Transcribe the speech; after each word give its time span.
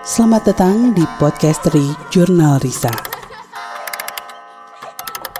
Selamat 0.00 0.48
datang 0.48 0.96
di 0.96 1.04
Podcasteri 1.20 1.84
Jurnal 2.08 2.56
Risa. 2.64 2.88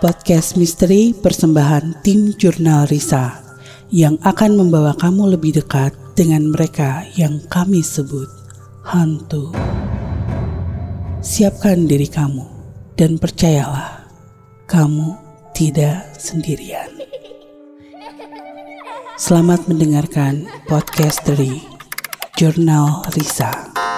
Podcast 0.05 0.61
misteri 0.61 1.17
persembahan 1.17 2.05
tim 2.05 2.37
Jurnal 2.37 2.85
Risa 2.85 3.41
yang 3.89 4.21
akan 4.21 4.61
membawa 4.61 4.93
kamu 5.01 5.33
lebih 5.33 5.65
dekat 5.65 5.97
dengan 6.13 6.53
mereka 6.53 7.09
yang 7.17 7.41
kami 7.49 7.81
sebut 7.81 8.29
hantu. 8.85 9.49
Siapkan 11.25 11.89
diri 11.89 12.13
kamu 12.13 12.45
dan 13.01 13.17
percayalah, 13.17 14.05
kamu 14.69 15.17
tidak 15.57 16.05
sendirian. 16.21 17.01
Selamat 19.17 19.65
mendengarkan 19.73 20.45
podcast 20.69 21.25
dari 21.25 21.65
Jurnal 22.37 23.09
Risa. 23.17 23.90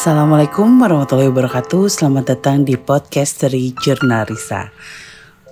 Assalamualaikum 0.00 0.80
warahmatullahi 0.80 1.28
wabarakatuh. 1.28 1.92
Selamat 1.92 2.32
datang 2.32 2.64
di 2.64 2.72
podcast 2.80 3.44
dari 3.44 3.76
Jurnal 3.84 4.24
Risa. 4.32 4.72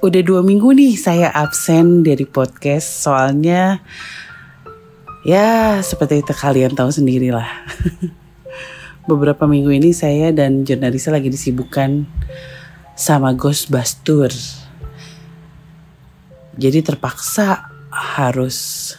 Udah 0.00 0.24
dua 0.24 0.40
minggu 0.40 0.72
nih 0.72 0.96
saya 0.96 1.28
absen 1.36 2.00
dari 2.00 2.24
podcast 2.24 3.04
soalnya 3.04 3.84
ya 5.20 5.76
seperti 5.84 6.24
itu 6.24 6.32
kalian 6.32 6.72
tahu 6.72 6.88
sendirilah. 6.88 7.44
Beberapa 9.12 9.44
minggu 9.44 9.68
ini 9.68 9.92
saya 9.92 10.32
dan 10.32 10.64
Jurnal 10.64 10.96
Risa 10.96 11.12
lagi 11.12 11.28
disibukkan 11.28 12.08
sama 12.96 13.36
Ghostbuster. 13.36 14.32
Jadi 16.56 16.80
terpaksa 16.80 17.68
harus 17.92 18.96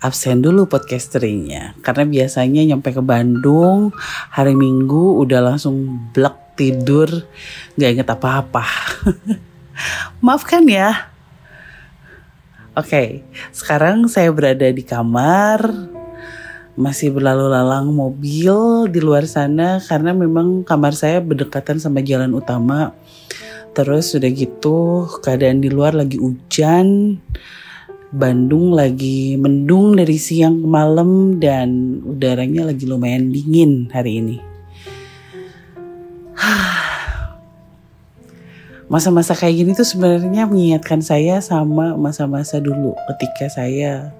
absen 0.00 0.40
dulu 0.40 0.66
podcasteringnya. 0.66 1.76
Karena 1.84 2.08
biasanya 2.08 2.64
nyampe 2.64 2.90
ke 2.96 3.04
Bandung 3.04 3.92
hari 4.32 4.56
Minggu 4.56 5.20
udah 5.20 5.52
langsung 5.52 6.00
blek 6.16 6.56
tidur 6.56 7.08
nggak 7.76 7.90
inget 8.00 8.08
apa-apa. 8.08 8.64
Maafkan 10.24 10.64
ya. 10.68 11.12
Oke 12.76 12.86
okay, 12.86 13.08
sekarang 13.52 14.08
saya 14.08 14.32
berada 14.32 14.68
di 14.68 14.84
kamar. 14.84 15.60
Masih 16.80 17.12
berlalu 17.12 17.52
lalang 17.52 17.92
mobil 17.92 18.88
di 18.88 19.04
luar 19.04 19.28
sana 19.28 19.84
karena 19.84 20.16
memang 20.16 20.64
kamar 20.64 20.96
saya 20.96 21.20
berdekatan 21.20 21.76
sama 21.76 22.00
jalan 22.00 22.32
utama. 22.32 22.96
Terus 23.76 24.16
sudah 24.16 24.32
gitu 24.32 25.04
keadaan 25.20 25.60
di 25.60 25.68
luar 25.68 25.92
lagi 25.92 26.16
hujan 26.16 27.20
Bandung 28.10 28.74
lagi 28.74 29.38
mendung 29.38 29.94
dari 29.94 30.18
siang 30.18 30.58
ke 30.58 30.66
malam 30.66 31.38
dan 31.38 32.02
udaranya 32.02 32.66
lagi 32.66 32.82
lumayan 32.82 33.30
dingin 33.30 33.86
hari 33.94 34.18
ini. 34.18 34.42
Masa-masa 38.90 39.38
kayak 39.38 39.54
gini 39.62 39.70
tuh 39.78 39.86
sebenarnya 39.86 40.50
mengingatkan 40.50 40.98
saya 40.98 41.38
sama 41.38 41.94
masa-masa 41.94 42.58
dulu 42.58 42.98
ketika 43.14 43.46
saya 43.46 44.10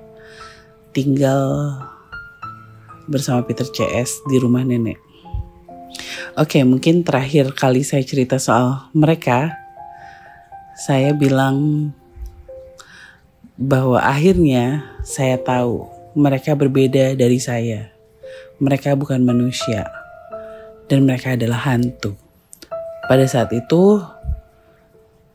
tinggal 0.95 1.75
bersama 3.11 3.43
Peter 3.43 3.67
CS 3.67 4.23
di 4.31 4.39
rumah 4.39 4.63
nenek. 4.63 5.03
Oke, 6.39 6.63
mungkin 6.63 7.03
terakhir 7.03 7.59
kali 7.59 7.83
saya 7.83 8.07
cerita 8.07 8.39
soal 8.39 8.87
mereka, 8.95 9.51
saya 10.79 11.11
bilang 11.11 11.91
bahwa 13.61 14.01
akhirnya 14.01 14.89
saya 15.05 15.37
tahu 15.37 15.85
mereka 16.17 16.57
berbeda 16.57 17.13
dari 17.13 17.37
saya. 17.37 17.93
Mereka 18.57 18.97
bukan 18.97 19.21
manusia 19.21 19.85
dan 20.89 21.05
mereka 21.05 21.37
adalah 21.37 21.61
hantu. 21.69 22.17
Pada 23.05 23.29
saat 23.29 23.53
itu 23.53 24.01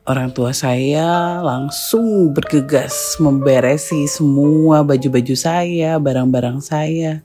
orang 0.02 0.34
tua 0.34 0.50
saya 0.50 1.38
langsung 1.38 2.34
bergegas 2.34 3.14
memberesi 3.22 4.10
semua 4.10 4.82
baju-baju 4.82 5.34
saya, 5.38 5.94
barang-barang 6.02 6.58
saya 6.58 7.22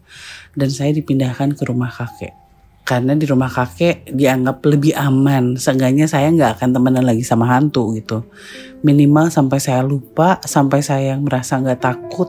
dan 0.54 0.70
saya 0.70 0.94
dipindahkan 0.94 1.58
ke 1.58 1.64
rumah 1.66 1.90
kakek 1.90 2.41
karena 2.92 3.16
di 3.16 3.24
rumah 3.24 3.48
kakek 3.48 4.12
dianggap 4.12 4.60
lebih 4.68 4.92
aman. 5.00 5.56
Seenggaknya 5.56 6.12
saya 6.12 6.28
nggak 6.28 6.60
akan 6.60 6.76
temenan 6.76 7.08
lagi 7.08 7.24
sama 7.24 7.48
hantu 7.48 7.96
gitu. 7.96 8.28
Minimal 8.84 9.32
sampai 9.32 9.64
saya 9.64 9.80
lupa, 9.80 10.44
sampai 10.44 10.84
saya 10.84 11.16
merasa 11.16 11.56
nggak 11.56 11.80
takut. 11.80 12.28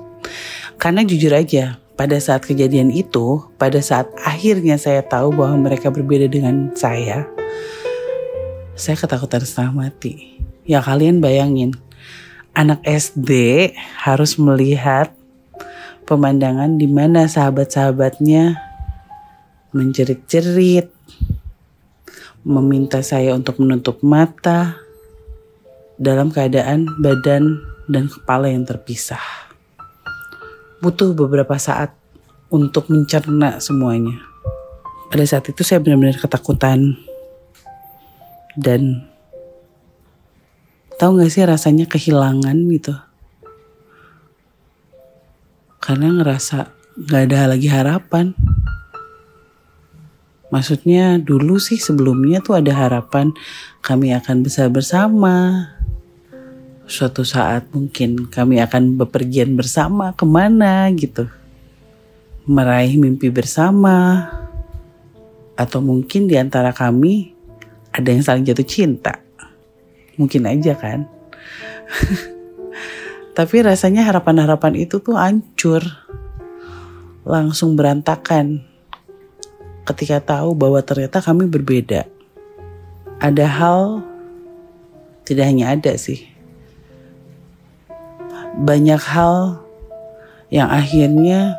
Karena 0.79 1.03
jujur 1.03 1.35
aja, 1.35 1.83
pada 1.99 2.15
saat 2.23 2.47
kejadian 2.47 2.95
itu, 2.95 3.43
pada 3.59 3.83
saat 3.83 4.07
akhirnya 4.23 4.79
saya 4.79 5.03
tahu 5.03 5.35
bahwa 5.35 5.67
mereka 5.67 5.91
berbeda 5.91 6.31
dengan 6.31 6.71
saya, 6.79 7.27
saya 8.79 8.95
ketakutan 8.95 9.43
setengah 9.43 9.75
mati. 9.75 10.39
Ya 10.63 10.79
kalian 10.79 11.19
bayangin, 11.19 11.75
anak 12.55 12.79
SD 12.87 13.75
harus 13.99 14.39
melihat 14.39 15.11
pemandangan 16.07 16.79
di 16.79 16.87
mana 16.87 17.27
sahabat-sahabatnya 17.27 18.72
menjerit-jerit, 19.73 20.93
meminta 22.45 23.01
saya 23.01 23.33
untuk 23.33 23.59
menutup 23.61 24.01
mata 24.05 24.77
dalam 25.97 26.33
keadaan 26.33 26.89
badan 27.01 27.63
dan 27.89 28.09
kepala 28.09 28.51
yang 28.51 28.65
terpisah. 28.65 29.23
Butuh 30.83 31.15
beberapa 31.15 31.55
saat 31.57 31.95
untuk 32.53 32.93
mencerna 32.93 33.63
semuanya. 33.63 34.21
Pada 35.09 35.25
saat 35.25 35.49
itu 35.49 35.63
saya 35.65 35.81
benar-benar 35.81 36.19
ketakutan 36.21 36.97
dan 38.59 39.09
tahu 41.01 41.21
gak 41.21 41.33
sih 41.33 41.45
rasanya 41.47 41.89
kehilangan 41.89 42.57
gitu. 42.69 42.95
Karena 45.79 46.13
ngerasa 46.13 46.59
gak 47.09 47.23
ada 47.31 47.51
lagi 47.55 47.69
harapan. 47.71 48.37
Maksudnya 50.53 51.17
dulu 51.17 51.57
sih 51.57 51.81
sebelumnya 51.81 52.45
tuh 52.45 52.61
ada 52.61 52.77
harapan 52.77 53.33
kami 53.81 54.13
akan 54.13 54.45
bisa 54.45 54.69
bersama. 54.69 55.65
Suatu 56.85 57.25
saat 57.25 57.73
mungkin 57.73 58.29
kami 58.29 58.61
akan 58.61 59.01
bepergian 59.01 59.57
bersama 59.57 60.13
ke 60.13 60.29
mana 60.29 60.93
gitu. 60.93 61.25
Meraih 62.45 63.01
mimpi 63.01 63.33
bersama. 63.33 64.29
Atau 65.57 65.81
mungkin 65.81 66.29
di 66.29 66.37
antara 66.37 66.77
kami 66.77 67.33
ada 67.89 68.13
yang 68.13 68.21
saling 68.21 68.45
jatuh 68.45 68.69
cinta. 68.69 69.25
Mungkin 70.21 70.45
aja 70.45 70.77
kan. 70.77 71.09
Tapi 73.41 73.57
rasanya 73.65 74.05
harapan-harapan 74.05 74.85
itu 74.85 75.01
tuh 75.01 75.17
hancur. 75.17 75.81
Langsung 77.25 77.73
berantakan 77.73 78.72
ketika 79.87 80.23
tahu 80.23 80.55
bahwa 80.55 80.79
ternyata 80.83 81.19
kami 81.19 81.51
berbeda. 81.51 82.07
Ada 83.23 83.47
hal, 83.47 84.03
tidak 85.23 85.47
hanya 85.47 85.75
ada 85.79 85.95
sih, 85.95 86.27
banyak 88.59 89.01
hal 89.01 89.63
yang 90.53 90.69
akhirnya 90.69 91.57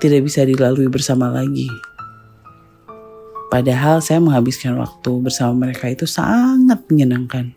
tidak 0.00 0.24
bisa 0.24 0.46
dilalui 0.46 0.88
bersama 0.88 1.28
lagi. 1.28 1.68
Padahal 3.48 4.00
saya 4.04 4.20
menghabiskan 4.20 4.76
waktu 4.76 5.10
bersama 5.24 5.68
mereka 5.68 5.88
itu 5.88 6.04
sangat 6.04 6.84
menyenangkan. 6.88 7.52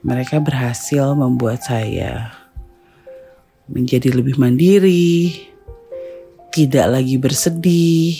Mereka 0.00 0.42
berhasil 0.42 1.14
membuat 1.14 1.62
saya 1.62 2.34
menjadi 3.70 4.10
lebih 4.10 4.38
mandiri, 4.40 5.49
tidak 6.50 6.86
lagi 6.90 7.14
bersedih, 7.14 8.18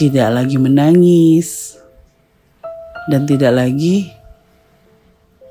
tidak 0.00 0.28
lagi 0.32 0.56
menangis, 0.56 1.76
dan 3.12 3.28
tidak 3.28 3.52
lagi 3.52 4.08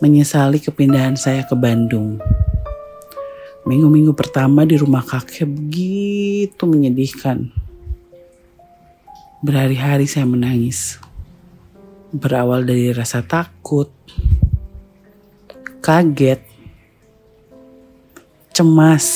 menyesali 0.01 0.57
kepindahan 0.57 1.13
saya 1.13 1.45
ke 1.45 1.53
Bandung. 1.53 2.17
Minggu-minggu 3.63 4.11
pertama 4.17 4.65
di 4.67 4.75
rumah 4.75 5.05
kakek 5.05 5.47
begitu 5.47 6.65
menyedihkan. 6.65 7.53
Berhari-hari 9.39 10.09
saya 10.09 10.27
menangis. 10.27 10.99
Berawal 12.13 12.67
dari 12.67 12.91
rasa 12.93 13.23
takut, 13.23 13.89
kaget, 15.81 16.41
cemas, 18.53 19.07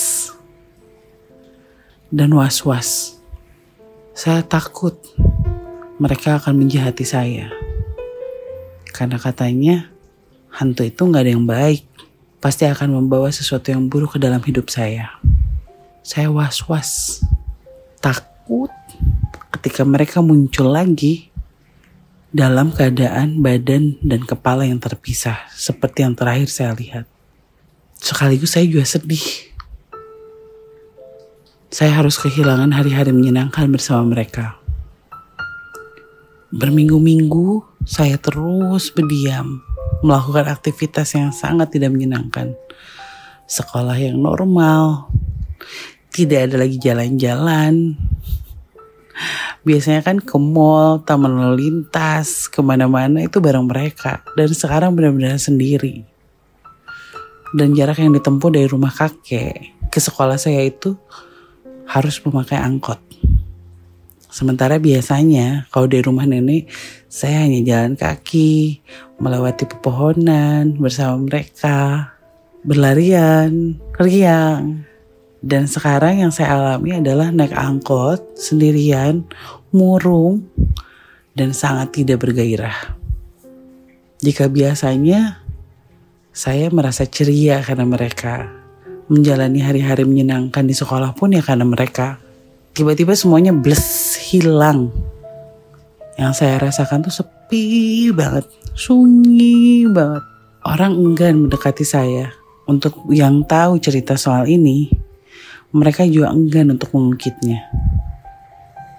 dan 2.14 2.34
was-was. 2.34 3.20
Saya 4.18 4.42
takut 4.42 4.98
mereka 5.98 6.40
akan 6.42 6.66
menjahati 6.66 7.06
saya. 7.06 7.54
Karena 8.94 9.22
katanya 9.22 9.92
hantu 10.50 10.88
itu 10.88 11.02
nggak 11.06 11.24
ada 11.24 11.32
yang 11.32 11.46
baik. 11.46 11.86
Pasti 12.38 12.70
akan 12.70 13.02
membawa 13.02 13.34
sesuatu 13.34 13.74
yang 13.74 13.90
buruk 13.90 14.16
ke 14.16 14.20
dalam 14.22 14.40
hidup 14.46 14.70
saya. 14.70 15.10
Saya 16.06 16.32
was-was, 16.32 17.20
takut 18.00 18.38
takut 18.48 18.72
ketika 19.60 19.84
mereka 19.84 20.24
muncul 20.24 20.72
lagi 20.72 21.28
dalam 22.32 22.72
keadaan 22.72 23.44
badan 23.44 24.00
dan 24.00 24.24
kepala 24.24 24.64
yang 24.64 24.80
terpisah 24.80 25.36
seperti 25.52 26.08
yang 26.08 26.16
terakhir 26.16 26.48
saya 26.48 26.72
lihat. 26.72 27.04
Sekaligus 28.00 28.56
saya 28.56 28.64
juga 28.64 28.88
sedih. 28.88 29.52
Saya 31.68 32.00
harus 32.00 32.16
kehilangan 32.16 32.72
hari-hari 32.72 33.12
menyenangkan 33.12 33.68
bersama 33.68 34.16
mereka. 34.16 34.56
Berminggu-minggu 36.48 37.60
saya 37.84 38.16
terus 38.16 38.88
berdiam 38.96 39.60
melakukan 40.00 40.48
aktivitas 40.48 41.12
yang 41.20 41.36
sangat 41.36 41.76
tidak 41.76 41.92
menyenangkan. 41.92 42.56
Sekolah 43.52 44.00
yang 44.00 44.16
normal, 44.16 45.12
tidak 46.16 46.48
ada 46.48 46.56
lagi 46.64 46.80
jalan-jalan. 46.80 48.00
Biasanya 49.68 50.08
kan 50.08 50.24
ke 50.24 50.40
mall, 50.40 51.04
taman 51.04 51.36
lalu 51.36 51.68
lintas, 51.68 52.48
ke 52.48 52.64
mana-mana 52.64 53.28
itu 53.28 53.44
bareng 53.44 53.68
mereka. 53.68 54.24
Dan 54.40 54.56
sekarang 54.56 54.96
benar-benar 54.96 55.36
sendiri. 55.36 56.08
Dan 57.52 57.76
jarak 57.76 58.00
yang 58.00 58.16
ditempuh 58.16 58.56
dari 58.56 58.72
rumah 58.72 58.96
kakek 58.96 59.76
ke 59.92 60.00
sekolah 60.00 60.40
saya 60.40 60.64
itu 60.64 60.96
harus 61.88 62.20
memakai 62.22 62.60
angkot. 62.60 63.00
Sementara 64.28 64.78
biasanya 64.78 65.66
kalau 65.72 65.88
di 65.88 66.04
rumah 66.04 66.28
nenek 66.28 66.68
saya 67.08 67.48
hanya 67.48 67.64
jalan 67.64 67.96
kaki, 67.96 68.84
melewati 69.18 69.66
pepohonan 69.66 70.76
bersama 70.78 71.26
mereka, 71.26 72.12
berlarian, 72.62 73.80
riang, 73.98 74.84
dan 75.40 75.64
sekarang 75.66 76.28
yang 76.28 76.34
saya 76.36 76.60
alami 76.60 77.00
adalah 77.00 77.32
naik 77.32 77.56
angkot 77.56 78.20
sendirian, 78.36 79.24
murung, 79.72 80.44
dan 81.32 81.56
sangat 81.56 82.04
tidak 82.04 82.28
bergairah. 82.28 82.98
Jika 84.20 84.52
biasanya 84.52 85.40
saya 86.36 86.68
merasa 86.74 87.06
ceria 87.06 87.62
karena 87.62 87.86
mereka 87.86 88.57
menjalani 89.08 89.64
hari-hari 89.64 90.04
menyenangkan 90.04 90.68
di 90.68 90.76
sekolah 90.76 91.16
pun 91.16 91.32
ya 91.32 91.44
karena 91.44 91.64
mereka. 91.64 92.20
Tiba-tiba 92.76 93.18
semuanya 93.18 93.56
bles 93.56 94.16
hilang. 94.30 94.92
Yang 96.20 96.34
saya 96.44 96.56
rasakan 96.62 97.08
tuh 97.08 97.14
sepi 97.14 98.10
banget, 98.14 98.46
sunyi 98.76 99.88
banget. 99.90 100.24
Orang 100.62 101.00
enggan 101.00 101.48
mendekati 101.48 101.88
saya. 101.88 102.36
Untuk 102.68 103.08
yang 103.16 103.48
tahu 103.48 103.80
cerita 103.80 104.20
soal 104.20 104.52
ini, 104.52 104.92
mereka 105.72 106.04
juga 106.04 106.36
enggan 106.36 106.76
untuk 106.76 106.92
mengungkitnya. 106.92 107.64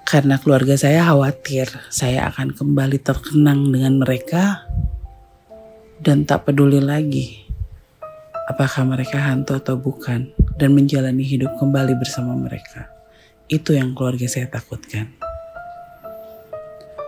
Karena 0.08 0.40
keluarga 0.40 0.72
saya 0.72 1.05
khawatir 1.05 1.69
saya 1.93 2.32
akan 2.32 2.56
kembali 2.56 2.96
terkenang 3.05 3.69
dengan 3.69 4.00
mereka 4.00 4.64
dan 6.00 6.25
tak 6.25 6.49
peduli 6.49 6.81
lagi 6.81 7.48
apakah 8.49 8.89
mereka 8.89 9.21
hantu 9.21 9.61
atau 9.61 9.77
bukan 9.77 10.33
dan 10.56 10.73
menjalani 10.73 11.21
hidup 11.21 11.53
kembali 11.61 11.93
bersama 12.00 12.33
mereka. 12.33 12.89
Itu 13.45 13.77
yang 13.77 13.93
keluarga 13.93 14.25
saya 14.25 14.49
takutkan. 14.49 15.12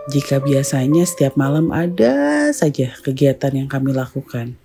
Jika 0.09 0.41
biasanya 0.41 1.05
setiap 1.05 1.37
malam 1.37 1.73
ada 1.73 2.49
saja 2.53 2.93
kegiatan 3.01 3.53
yang 3.53 3.69
kami 3.69 3.93
lakukan. 3.93 4.57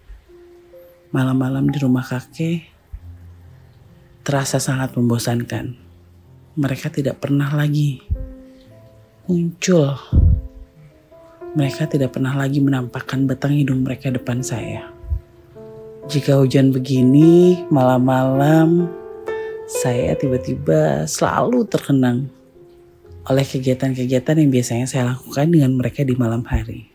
Malam-malam 1.13 1.73
di 1.73 1.79
rumah 1.81 2.05
kakek 2.05 2.69
terasa 4.21 4.61
sangat 4.61 4.93
membosankan. 4.97 5.77
Mereka 6.57 6.93
tidak 6.93 7.21
pernah 7.21 7.53
lagi 7.53 8.01
muncul. 9.29 9.97
Mereka 11.57 11.89
tidak 11.89 12.17
pernah 12.17 12.37
lagi 12.37 12.61
menampakkan 12.61 13.25
batang 13.25 13.57
hidung 13.57 13.85
mereka 13.85 14.13
depan 14.13 14.45
saya. 14.45 14.96
Jika 16.07 16.39
hujan 16.39 16.71
begini, 16.71 17.67
malam-malam, 17.67 18.87
saya 19.67 20.15
tiba-tiba 20.15 21.03
selalu 21.03 21.67
terkenang 21.67 22.31
oleh 23.27 23.43
kegiatan-kegiatan 23.43 24.39
yang 24.39 24.55
biasanya 24.55 24.87
saya 24.87 25.11
lakukan 25.11 25.51
dengan 25.51 25.75
mereka 25.75 26.07
di 26.07 26.15
malam 26.15 26.47
hari. 26.47 26.87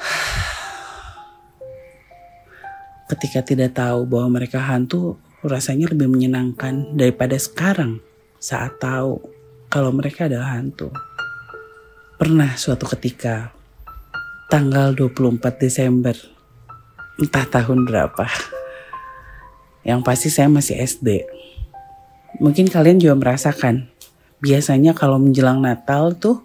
Ketika 3.12 3.44
tidak 3.44 3.76
tahu 3.76 4.08
bahwa 4.08 4.40
mereka 4.40 4.56
hantu, 4.56 5.20
rasanya 5.44 5.92
lebih 5.92 6.08
menyenangkan 6.08 6.96
daripada 6.96 7.36
sekarang 7.36 8.00
saat 8.40 8.80
tahu 8.80 9.20
kalau 9.68 9.92
mereka 9.92 10.32
adalah 10.32 10.56
hantu. 10.56 10.88
Pernah 12.16 12.56
suatu 12.56 12.88
ketika, 12.88 13.52
tanggal 14.48 14.96
24 14.96 15.60
Desember, 15.60 16.16
entah 17.20 17.46
tahun 17.46 17.86
berapa, 17.86 18.26
yang 19.86 20.00
pasti 20.00 20.32
saya 20.32 20.50
masih 20.50 20.80
SD. 20.80 21.28
Mungkin 22.42 22.66
kalian 22.66 22.98
juga 22.98 23.14
merasakan, 23.14 23.86
biasanya 24.42 24.96
kalau 24.96 25.22
menjelang 25.22 25.62
Natal 25.62 26.18
tuh 26.18 26.42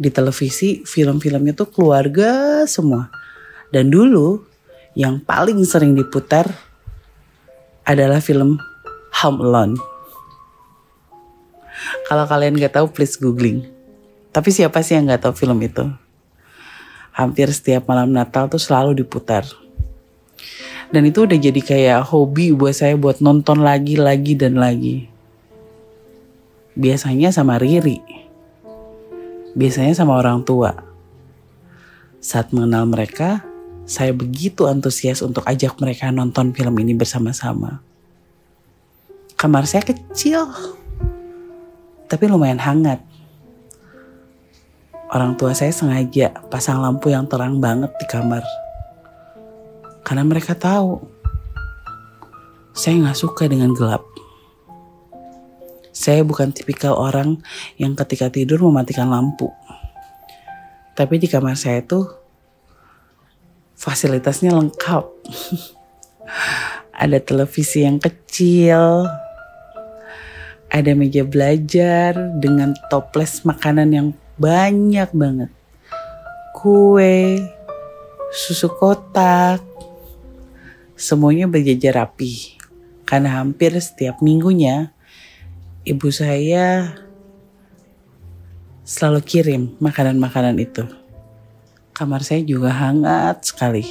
di 0.00 0.08
televisi 0.08 0.82
film-filmnya 0.82 1.52
tuh 1.52 1.68
keluarga 1.68 2.64
semua. 2.64 3.12
Dan 3.70 3.92
dulu 3.92 4.42
yang 4.98 5.22
paling 5.22 5.62
sering 5.62 5.94
diputar 5.94 6.50
adalah 7.86 8.18
film 8.18 8.58
Home 9.22 9.38
Alone. 9.44 9.74
Kalau 12.10 12.24
kalian 12.26 12.58
gak 12.58 12.74
tahu, 12.80 12.90
please 12.90 13.14
googling. 13.14 13.68
Tapi 14.34 14.50
siapa 14.50 14.82
sih 14.82 14.98
yang 14.98 15.06
gak 15.06 15.30
tahu 15.30 15.34
film 15.36 15.58
itu? 15.62 15.86
Hampir 17.14 17.50
setiap 17.54 17.86
malam 17.86 18.10
Natal 18.10 18.50
tuh 18.50 18.58
selalu 18.58 19.04
diputar. 19.04 19.46
Dan 20.90 21.06
itu 21.06 21.22
udah 21.22 21.38
jadi 21.38 21.60
kayak 21.62 22.10
hobi 22.10 22.50
buat 22.50 22.74
saya 22.74 22.98
buat 22.98 23.22
nonton 23.22 23.62
lagi, 23.62 23.94
lagi, 23.94 24.34
dan 24.34 24.58
lagi. 24.58 25.06
Biasanya 26.74 27.30
sama 27.30 27.62
Riri. 27.62 28.02
Biasanya 29.54 29.94
sama 29.94 30.18
orang 30.18 30.42
tua. 30.42 30.74
Saat 32.18 32.50
mengenal 32.50 32.90
mereka, 32.90 33.46
saya 33.86 34.10
begitu 34.10 34.66
antusias 34.66 35.22
untuk 35.22 35.46
ajak 35.46 35.78
mereka 35.78 36.10
nonton 36.10 36.50
film 36.50 36.74
ini 36.82 36.94
bersama-sama. 36.98 37.82
Kamar 39.38 39.70
saya 39.70 39.86
kecil, 39.86 40.46
tapi 42.10 42.26
lumayan 42.26 42.58
hangat. 42.58 42.98
Orang 45.10 45.38
tua 45.38 45.54
saya 45.54 45.70
sengaja 45.70 46.34
pasang 46.50 46.82
lampu 46.82 47.10
yang 47.10 47.26
terang 47.30 47.58
banget 47.58 47.90
di 47.98 48.06
kamar. 48.10 48.42
Karena 50.02 50.24
mereka 50.24 50.56
tahu, 50.56 51.00
saya 52.72 52.96
nggak 53.00 53.18
suka 53.18 53.46
dengan 53.46 53.72
gelap. 53.76 54.04
Saya 55.90 56.24
bukan 56.24 56.54
tipikal 56.54 56.96
orang 56.96 57.42
yang 57.76 57.92
ketika 57.92 58.32
tidur 58.32 58.64
mematikan 58.64 59.10
lampu. 59.12 59.52
Tapi 60.96 61.20
di 61.20 61.28
kamar 61.28 61.56
saya 61.60 61.84
tuh 61.84 62.08
fasilitasnya 63.76 64.52
lengkap. 64.56 65.04
ada 67.00 67.16
televisi 67.16 67.88
yang 67.88 67.96
kecil, 67.96 69.08
ada 70.68 70.92
meja 70.92 71.24
belajar 71.24 72.12
dengan 72.36 72.76
toples 72.92 73.40
makanan 73.48 73.88
yang 73.88 74.08
banyak 74.36 75.08
banget. 75.16 75.50
Kue, 76.52 77.40
susu 78.28 78.68
kotak, 78.76 79.64
semuanya 81.00 81.48
berjajar 81.48 82.04
rapi. 82.04 82.60
Karena 83.08 83.40
hampir 83.40 83.72
setiap 83.80 84.20
minggunya 84.20 84.92
ibu 85.82 86.12
saya 86.12 86.92
selalu 88.84 89.20
kirim 89.24 89.62
makanan-makanan 89.80 90.60
itu. 90.60 90.84
Kamar 91.96 92.20
saya 92.20 92.44
juga 92.44 92.70
hangat 92.70 93.48
sekali. 93.48 93.82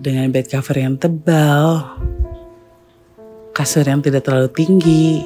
Dengan 0.00 0.32
bed 0.32 0.48
cover 0.48 0.76
yang 0.80 0.96
tebal, 0.96 1.84
kasur 3.52 3.84
yang 3.84 4.00
tidak 4.00 4.24
terlalu 4.24 4.48
tinggi, 4.48 5.20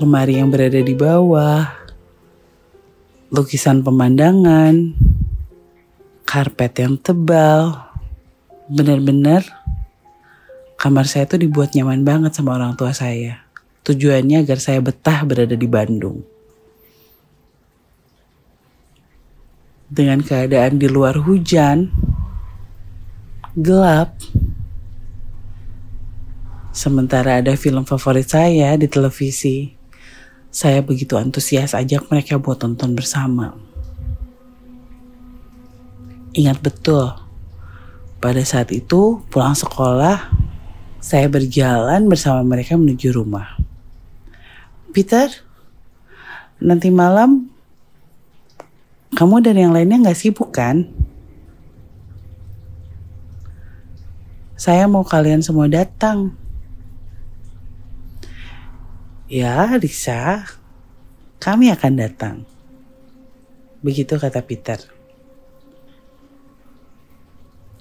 lemari 0.00 0.40
yang 0.40 0.48
berada 0.48 0.80
di 0.80 0.96
bawah, 0.96 1.68
lukisan 3.28 3.84
pemandangan, 3.84 4.96
karpet 6.24 6.72
yang 6.80 6.96
tebal. 6.96 7.93
Benar-benar 8.68 9.44
kamar 10.80 11.08
saya 11.08 11.24
itu 11.28 11.36
dibuat 11.40 11.72
nyaman 11.72 12.04
banget 12.04 12.32
sama 12.36 12.56
orang 12.56 12.76
tua 12.76 12.92
saya. 12.92 13.44
Tujuannya 13.84 14.44
agar 14.44 14.60
saya 14.60 14.80
betah 14.80 15.24
berada 15.28 15.56
di 15.56 15.68
Bandung. 15.68 16.34
dengan 19.94 20.18
keadaan 20.26 20.82
di 20.82 20.90
luar 20.90 21.22
hujan, 21.22 21.94
gelap. 23.54 24.18
Sementara 26.74 27.38
ada 27.38 27.54
film 27.54 27.86
favorit 27.86 28.26
saya 28.26 28.74
di 28.74 28.90
televisi. 28.90 29.70
Saya 30.50 30.82
begitu 30.82 31.14
antusias 31.14 31.74
ajak 31.74 32.10
mereka 32.10 32.42
buat 32.42 32.58
tonton 32.58 32.98
bersama. 32.98 33.54
Ingat 36.34 36.58
betul, 36.58 37.14
pada 38.24 38.40
saat 38.40 38.72
itu 38.72 39.20
pulang 39.28 39.52
sekolah, 39.52 40.32
saya 40.96 41.28
berjalan 41.28 42.08
bersama 42.08 42.40
mereka 42.40 42.72
menuju 42.72 43.12
rumah. 43.12 43.52
Peter, 44.96 45.28
nanti 46.56 46.88
malam 46.88 47.52
kamu 49.12 49.44
dan 49.44 49.60
yang 49.60 49.76
lainnya 49.76 50.00
nggak 50.08 50.16
sibuk 50.16 50.56
kan? 50.56 50.88
Saya 54.56 54.88
mau 54.88 55.04
kalian 55.04 55.44
semua 55.44 55.68
datang. 55.68 56.32
Ya, 59.28 59.68
Lisa, 59.76 60.48
kami 61.44 61.68
akan 61.68 61.92
datang. 62.00 62.36
Begitu 63.84 64.16
kata 64.16 64.40
Peter. 64.40 64.80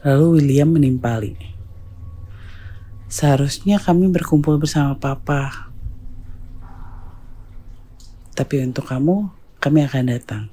Lalu 0.03 0.43
William 0.43 0.67
menimpali. 0.67 1.31
Seharusnya 3.07 3.79
kami 3.79 4.11
berkumpul 4.11 4.59
bersama 4.59 4.99
papa. 4.99 5.71
Tapi 8.35 8.67
untuk 8.67 8.83
kamu, 8.83 9.31
kami 9.63 9.79
akan 9.87 10.03
datang. 10.11 10.43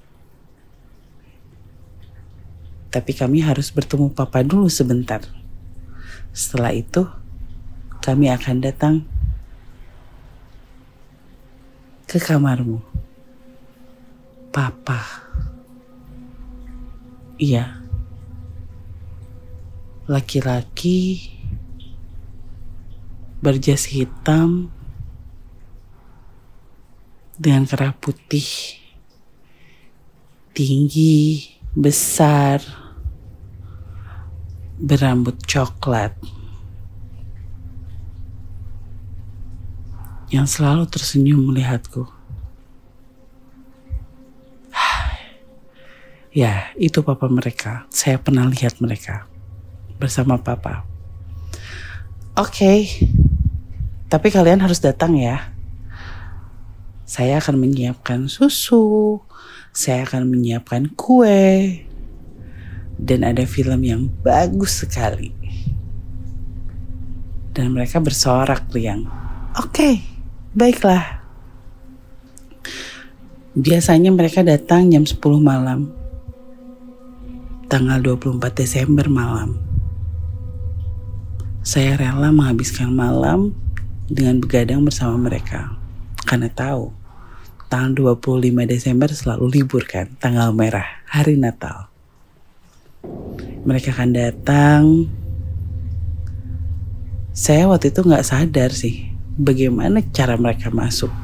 Tapi 2.95 3.11
kami 3.11 3.43
harus 3.43 3.75
bertemu 3.75 4.15
papa 4.15 4.47
dulu 4.47 4.71
sebentar. 4.71 5.19
Setelah 6.31 6.71
itu, 6.71 7.11
kami 8.07 8.31
akan 8.31 8.57
datang 8.63 8.95
ke 12.07 12.23
kamarmu. 12.23 12.79
Papa. 14.55 15.03
Iya. 17.35 17.80
Laki-laki 20.11 21.31
berjas 23.39 23.87
hitam 23.95 24.75
dengan 27.39 27.63
kerah 27.63 27.95
putih 27.95 28.75
tinggi, 30.51 31.55
besar, 31.79 32.59
berambut 34.83 35.39
coklat. 35.47 36.19
yang 40.31 40.47
selalu 40.47 40.87
tersenyum 40.87 41.51
melihatku. 41.51 42.07
Ya, 46.31 46.71
itu 46.79 47.03
papa 47.03 47.27
mereka. 47.27 47.91
Saya 47.91 48.15
pernah 48.23 48.47
lihat 48.47 48.79
mereka 48.79 49.27
bersama 50.01 50.41
papa. 50.41 50.89
Oke, 52.41 52.57
okay. 52.57 52.79
tapi 54.09 54.33
kalian 54.33 54.65
harus 54.65 54.81
datang 54.81 55.21
ya. 55.21 55.53
Saya 57.05 57.37
akan 57.37 57.61
menyiapkan 57.61 58.33
susu, 58.33 59.21
saya 59.77 60.09
akan 60.09 60.25
menyiapkan 60.33 60.89
kue, 60.97 61.85
dan 62.97 63.29
ada 63.29 63.45
film 63.45 63.85
yang 63.85 64.09
bagus 64.25 64.89
sekali. 64.89 65.37
Dan 67.53 67.77
mereka 67.77 68.01
bersorak 68.01 68.73
riang. 68.73 69.05
Oke, 69.61 69.69
okay. 69.69 69.95
Baiklah. 70.51 71.23
Biasanya 73.55 74.11
mereka 74.11 74.43
datang 74.43 74.91
jam 74.91 75.07
10 75.07 75.23
malam. 75.39 75.95
Tanggal 77.71 78.03
24 78.03 78.51
Desember 78.59 79.07
malam. 79.07 79.70
Saya 81.71 81.95
rela 81.95 82.35
menghabiskan 82.35 82.91
malam 82.91 83.55
dengan 84.11 84.43
begadang 84.43 84.83
bersama 84.83 85.15
mereka. 85.31 85.71
Karena 86.27 86.51
tahu, 86.51 86.91
tanggal 87.71 88.19
25 88.19 88.67
Desember 88.67 89.07
selalu 89.07 89.47
libur 89.47 89.87
kan, 89.87 90.11
tanggal 90.19 90.51
merah, 90.51 91.07
hari 91.07 91.39
Natal. 91.39 91.87
Mereka 93.63 93.95
akan 93.95 94.11
datang. 94.11 94.83
Saya 97.31 97.71
waktu 97.71 97.95
itu 97.95 98.03
nggak 98.03 98.27
sadar 98.27 98.75
sih 98.75 99.07
bagaimana 99.39 100.03
cara 100.11 100.35
mereka 100.35 100.75
masuk. 100.75 101.15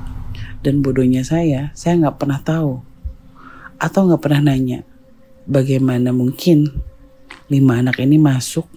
Dan 0.62 0.78
bodohnya 0.78 1.26
saya, 1.26 1.74
saya 1.74 1.98
nggak 1.98 2.22
pernah 2.22 2.38
tahu 2.38 2.86
atau 3.82 4.00
nggak 4.06 4.22
pernah 4.22 4.54
nanya 4.54 4.86
bagaimana 5.42 6.14
mungkin 6.14 6.70
lima 7.50 7.82
anak 7.82 7.98
ini 7.98 8.14
masuk 8.14 8.75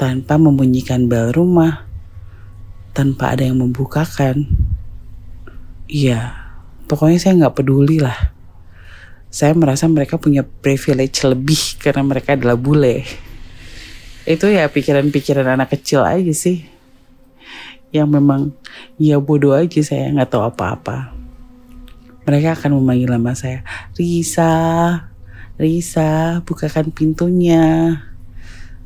tanpa 0.00 0.40
membunyikan 0.40 1.12
bel 1.12 1.28
rumah, 1.28 1.84
tanpa 2.96 3.36
ada 3.36 3.44
yang 3.44 3.60
membukakan. 3.60 4.48
Iya, 5.84 6.32
pokoknya 6.88 7.20
saya 7.20 7.36
nggak 7.36 7.60
peduli 7.60 8.00
lah. 8.00 8.16
Saya 9.28 9.52
merasa 9.52 9.84
mereka 9.92 10.16
punya 10.16 10.40
privilege 10.40 11.20
lebih 11.28 11.76
karena 11.76 12.00
mereka 12.00 12.32
adalah 12.32 12.56
bule. 12.56 13.04
Itu 14.24 14.48
ya 14.48 14.72
pikiran-pikiran 14.72 15.44
anak 15.44 15.76
kecil 15.76 16.00
aja 16.00 16.32
sih 16.32 16.64
yang 17.90 18.06
memang 18.06 18.54
ya 18.96 19.18
bodoh 19.18 19.52
aja 19.52 19.84
saya 19.84 20.08
nggak 20.16 20.32
tahu 20.32 20.48
apa-apa. 20.48 21.12
Mereka 22.24 22.56
akan 22.56 22.80
memanggil 22.80 23.12
nama 23.12 23.36
saya, 23.36 23.66
Risa, 24.00 24.48
Risa, 25.60 26.40
bukakan 26.48 26.88
pintunya. 26.88 28.00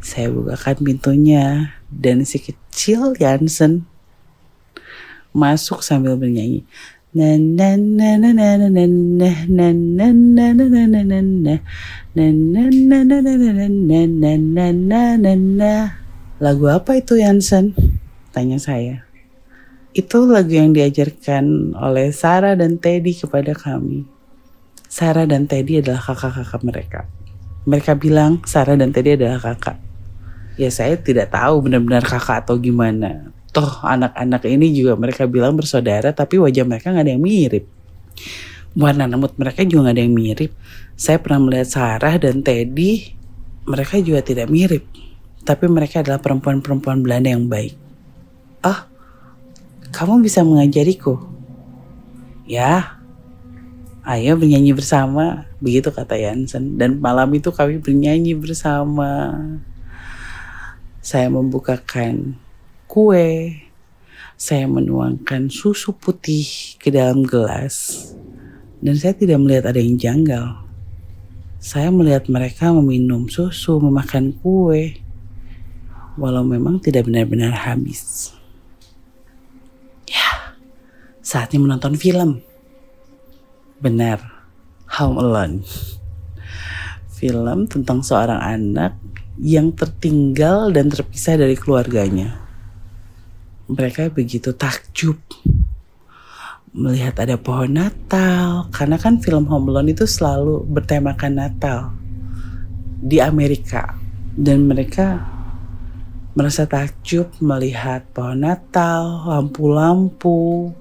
Saya 0.04 0.28
bukakan 0.28 0.84
pintunya 0.84 1.72
dan 1.88 2.28
si 2.28 2.36
kecil 2.36 3.16
Jansen 3.16 3.88
masuk 5.32 5.80
sambil 5.80 6.20
bernyanyi. 6.20 6.68
Lagu 16.36 16.66
apa 16.68 17.00
itu 17.00 17.16
Jansen? 17.16 17.72
Tanya 18.34 18.60
saya. 18.60 19.08
Itu 19.96 20.28
lagu 20.28 20.52
yang 20.52 20.76
diajarkan 20.76 21.72
oleh 21.80 22.12
Sarah 22.12 22.58
dan 22.58 22.76
Teddy 22.76 23.16
kepada 23.16 23.56
kami. 23.56 24.04
Sarah 24.90 25.24
dan 25.24 25.48
Teddy 25.48 25.80
adalah 25.80 26.02
kakak-kakak 26.02 26.62
mereka. 26.66 27.00
Mereka 27.64 27.96
bilang 27.96 28.44
Sarah 28.44 28.76
dan 28.76 28.92
Teddy 28.92 29.16
adalah 29.16 29.40
kakak. 29.40 29.93
Ya 30.54 30.70
saya 30.70 30.94
tidak 30.94 31.34
tahu 31.34 31.66
benar-benar 31.66 32.06
kakak 32.06 32.46
atau 32.46 32.54
gimana. 32.58 33.34
Toh 33.50 33.82
anak-anak 33.82 34.42
ini 34.46 34.70
juga 34.74 34.94
mereka 34.94 35.26
bilang 35.26 35.54
bersaudara 35.58 36.14
tapi 36.14 36.38
wajah 36.38 36.62
mereka 36.66 36.90
nggak 36.94 37.04
ada 37.06 37.12
yang 37.14 37.22
mirip. 37.22 37.64
Warna 38.74 39.06
rambut 39.06 39.34
mereka 39.38 39.62
juga 39.62 39.90
nggak 39.90 39.96
ada 39.98 40.02
yang 40.02 40.14
mirip. 40.14 40.50
Saya 40.94 41.18
pernah 41.22 41.50
melihat 41.50 41.68
Sarah 41.70 42.14
dan 42.18 42.42
Teddy, 42.42 43.14
mereka 43.66 43.98
juga 43.98 44.22
tidak 44.22 44.50
mirip. 44.50 44.86
Tapi 45.42 45.66
mereka 45.70 46.00
adalah 46.02 46.22
perempuan-perempuan 46.22 47.02
Belanda 47.02 47.30
yang 47.30 47.46
baik. 47.50 47.74
Ah, 48.64 48.88
kamu 49.92 50.24
bisa 50.24 50.40
mengajariku. 50.42 51.20
Ya, 52.48 52.98
ayo 54.02 54.34
bernyanyi 54.34 54.74
bersama. 54.74 55.46
Begitu 55.62 55.94
kata 55.94 56.18
Yansen. 56.18 56.80
Dan 56.80 56.98
malam 56.98 57.30
itu 57.36 57.54
kami 57.54 57.78
bernyanyi 57.78 58.34
bersama. 58.34 59.36
Saya 61.04 61.28
membukakan 61.28 62.40
kue. 62.88 63.60
Saya 64.40 64.64
menuangkan 64.64 65.52
susu 65.52 65.92
putih 65.92 66.48
ke 66.80 66.88
dalam 66.88 67.28
gelas. 67.28 68.08
Dan 68.80 68.96
saya 68.96 69.12
tidak 69.12 69.36
melihat 69.36 69.68
ada 69.68 69.76
yang 69.84 70.00
janggal. 70.00 70.64
Saya 71.60 71.92
melihat 71.92 72.24
mereka 72.32 72.72
meminum 72.72 73.28
susu, 73.28 73.76
memakan 73.84 74.32
kue. 74.40 74.96
Walau 76.16 76.40
memang 76.40 76.80
tidak 76.80 77.04
benar-benar 77.04 77.52
habis. 77.52 78.32
Saatnya 81.20 81.60
menonton 81.60 82.00
film. 82.00 82.40
Benar, 83.76 84.24
Home 84.96 85.20
Alone. 85.20 85.64
Film 87.12 87.68
tentang 87.68 88.00
seorang 88.00 88.40
anak 88.40 88.96
yang 89.38 89.74
tertinggal 89.74 90.70
dan 90.70 90.86
terpisah 90.90 91.34
dari 91.34 91.58
keluarganya. 91.58 92.38
Mereka 93.66 94.12
begitu 94.14 94.54
takjub 94.54 95.18
melihat 96.74 97.22
ada 97.22 97.38
pohon 97.38 97.70
Natal 97.70 98.66
karena 98.74 98.98
kan 98.98 99.22
film 99.22 99.46
Home 99.46 99.70
Alone 99.70 99.94
itu 99.94 100.06
selalu 100.10 100.66
bertemakan 100.66 101.32
Natal 101.38 101.94
di 103.02 103.18
Amerika. 103.18 103.98
Dan 104.34 104.66
mereka 104.66 105.22
merasa 106.34 106.66
takjub 106.66 107.30
melihat 107.38 108.02
pohon 108.10 108.42
Natal, 108.42 109.22
lampu-lampu, 109.30 110.74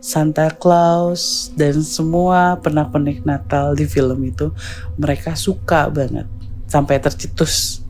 Santa 0.00 0.48
Claus 0.52 1.52
dan 1.56 1.80
semua 1.84 2.56
pernak-pernik 2.60 3.24
Natal 3.24 3.72
di 3.76 3.84
film 3.84 4.20
itu. 4.24 4.52
Mereka 5.00 5.36
suka 5.36 5.88
banget 5.88 6.39
sampai 6.70 7.02
tercetus 7.02 7.82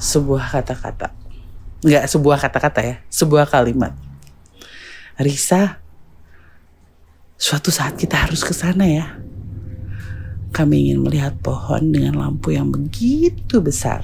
sebuah 0.00 0.48
kata-kata 0.48 1.12
nggak 1.84 2.04
sebuah 2.08 2.38
kata-kata 2.40 2.80
ya 2.80 2.96
sebuah 3.12 3.44
kalimat 3.44 3.92
Risa 5.20 5.76
suatu 7.36 7.68
saat 7.68 7.94
kita 8.00 8.16
harus 8.16 8.40
ke 8.40 8.56
sana 8.56 8.88
ya 8.88 9.20
kami 10.56 10.88
ingin 10.88 11.04
melihat 11.04 11.36
pohon 11.38 11.92
dengan 11.92 12.16
lampu 12.16 12.56
yang 12.56 12.72
begitu 12.72 13.60
besar 13.60 14.02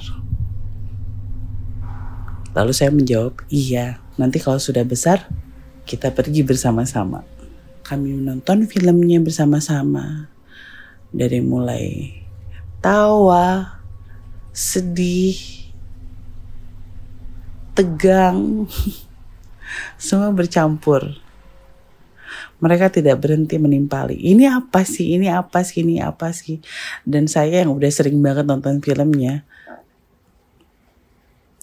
lalu 2.53 2.71
saya 2.71 2.93
menjawab 2.93 3.41
iya 3.49 3.97
nanti 4.15 4.37
kalau 4.39 4.61
sudah 4.61 4.85
besar 4.85 5.27
kita 5.85 6.09
pergi 6.11 6.41
bersama-sama. 6.41 7.21
Kami 7.85 8.17
menonton 8.17 8.65
filmnya 8.65 9.21
bersama-sama. 9.21 10.27
Dari 11.13 11.39
mulai 11.39 12.11
tawa, 12.85 13.81
sedih, 14.53 15.33
tegang, 17.73 18.69
semua 19.97 20.29
bercampur. 20.29 21.17
Mereka 22.61 22.93
tidak 22.93 23.25
berhenti 23.25 23.57
menimpali. 23.57 24.21
Ini 24.21 24.53
apa 24.61 24.85
sih? 24.85 25.17
Ini 25.17 25.33
apa 25.33 25.65
sih? 25.65 25.81
Ini 25.81 26.05
apa 26.05 26.29
sih? 26.29 26.61
Dan 27.01 27.25
saya 27.25 27.65
yang 27.65 27.73
udah 27.73 27.89
sering 27.89 28.21
banget 28.21 28.45
nonton 28.45 28.77
filmnya, 28.85 29.41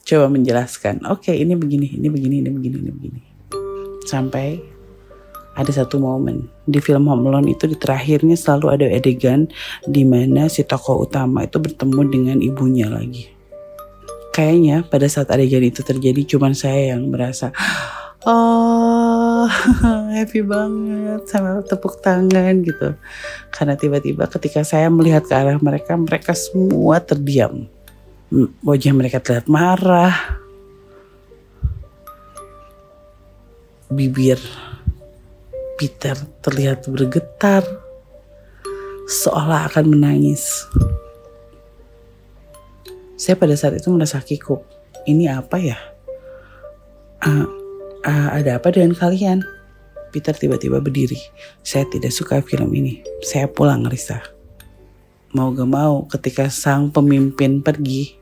coba 0.02 0.26
menjelaskan. 0.26 1.06
Oke, 1.06 1.30
okay, 1.30 1.36
ini 1.38 1.54
begini, 1.54 2.02
ini 2.02 2.10
begini, 2.10 2.36
ini 2.42 2.50
begini, 2.50 2.76
ini 2.82 2.92
begini 2.92 3.22
sampai 4.02 4.58
ada 5.52 5.68
satu 5.68 6.00
momen 6.00 6.48
di 6.64 6.80
film 6.80 7.08
Home 7.12 7.28
Alone 7.28 7.52
itu 7.52 7.68
di 7.68 7.76
terakhirnya 7.76 8.36
selalu 8.36 8.66
ada 8.72 8.86
adegan 8.88 9.52
di 9.84 10.02
mana 10.04 10.48
si 10.48 10.64
tokoh 10.64 11.04
utama 11.04 11.44
itu 11.44 11.60
bertemu 11.60 12.00
dengan 12.08 12.38
ibunya 12.40 12.88
lagi. 12.88 13.28
Kayaknya 14.32 14.88
pada 14.88 15.04
saat 15.12 15.28
adegan 15.28 15.60
itu 15.60 15.84
terjadi 15.84 16.24
cuman 16.24 16.56
saya 16.56 16.96
yang 16.96 17.12
merasa 17.12 17.52
oh 18.24 19.44
happy 20.16 20.40
banget 20.40 21.28
sama 21.28 21.60
tepuk 21.68 22.00
tangan 22.00 22.64
gitu. 22.64 22.96
Karena 23.52 23.76
tiba-tiba 23.76 24.24
ketika 24.32 24.64
saya 24.64 24.88
melihat 24.88 25.28
ke 25.28 25.36
arah 25.36 25.60
mereka 25.60 25.92
mereka 26.00 26.32
semua 26.32 26.96
terdiam. 27.04 27.68
Wajah 28.64 28.96
mereka 28.96 29.20
terlihat 29.20 29.44
marah, 29.44 30.40
Bibir 33.92 34.40
Peter 35.82 36.14
terlihat 36.46 36.86
bergetar, 36.86 37.66
seolah 39.10 39.66
akan 39.66 39.98
menangis. 39.98 40.62
Saya 43.18 43.34
pada 43.34 43.58
saat 43.58 43.82
itu 43.82 43.90
merasa 43.90 44.22
kikuk. 44.22 44.62
Ini 45.10 45.34
apa 45.34 45.58
ya? 45.58 45.74
Uh, 47.26 47.50
uh, 48.06 48.28
ada 48.30 48.62
apa 48.62 48.70
dengan 48.70 48.94
kalian? 48.94 49.42
Peter 50.14 50.30
tiba-tiba 50.30 50.78
berdiri. 50.78 51.18
Saya 51.66 51.82
tidak 51.90 52.14
suka 52.14 52.38
film 52.46 52.70
ini. 52.78 53.02
Saya 53.18 53.50
pulang, 53.50 53.82
Risa. 53.90 54.22
Mau 55.34 55.50
gak 55.50 55.66
mau, 55.66 56.06
ketika 56.06 56.46
sang 56.46 56.94
pemimpin 56.94 57.58
pergi, 57.58 58.14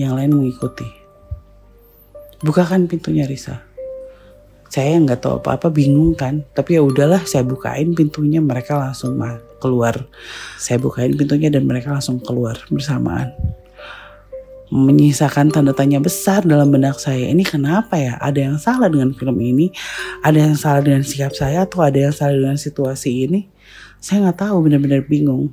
yang 0.00 0.16
lain 0.16 0.32
mengikuti. 0.32 0.88
Bukakan 2.40 2.88
pintunya, 2.88 3.28
Risa 3.28 3.71
saya 4.72 4.96
nggak 4.96 5.20
tahu 5.20 5.36
apa-apa 5.36 5.68
bingung 5.68 6.16
kan. 6.16 6.48
Tapi 6.56 6.80
ya 6.80 6.82
udahlah 6.82 7.20
saya 7.28 7.44
bukain 7.44 7.92
pintunya 7.92 8.40
mereka 8.40 8.80
langsung 8.80 9.20
keluar. 9.60 10.08
Saya 10.56 10.80
bukain 10.80 11.12
pintunya 11.12 11.52
dan 11.52 11.68
mereka 11.68 11.92
langsung 11.92 12.16
keluar 12.24 12.56
bersamaan. 12.72 13.36
Menyisakan 14.72 15.52
tanda 15.52 15.76
tanya 15.76 16.00
besar 16.00 16.40
dalam 16.48 16.72
benak 16.72 16.96
saya 16.96 17.28
ini 17.28 17.44
kenapa 17.44 18.00
ya? 18.00 18.16
Ada 18.16 18.48
yang 18.48 18.56
salah 18.56 18.88
dengan 18.88 19.12
film 19.12 19.36
ini? 19.44 19.68
Ada 20.24 20.48
yang 20.48 20.56
salah 20.56 20.80
dengan 20.80 21.04
sikap 21.04 21.36
saya 21.36 21.68
atau 21.68 21.84
ada 21.84 22.08
yang 22.08 22.14
salah 22.16 22.32
dengan 22.32 22.56
situasi 22.56 23.28
ini? 23.28 23.52
Saya 24.00 24.24
nggak 24.24 24.48
tahu 24.48 24.72
benar-benar 24.72 25.04
bingung. 25.04 25.52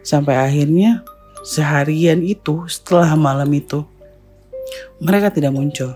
Sampai 0.00 0.40
akhirnya 0.40 1.04
seharian 1.44 2.24
itu 2.24 2.64
setelah 2.72 3.12
malam 3.20 3.52
itu 3.52 3.84
mereka 4.96 5.28
tidak 5.28 5.52
muncul 5.52 5.92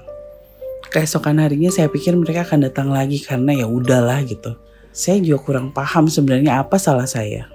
keesokan 0.94 1.42
harinya 1.42 1.74
saya 1.74 1.90
pikir 1.90 2.14
mereka 2.14 2.46
akan 2.46 2.70
datang 2.70 2.94
lagi 2.94 3.18
karena 3.18 3.50
ya 3.50 3.66
udahlah 3.66 4.22
gitu. 4.22 4.54
Saya 4.94 5.18
juga 5.18 5.42
kurang 5.42 5.74
paham 5.74 6.06
sebenarnya 6.06 6.62
apa 6.62 6.78
salah 6.78 7.10
saya. 7.10 7.50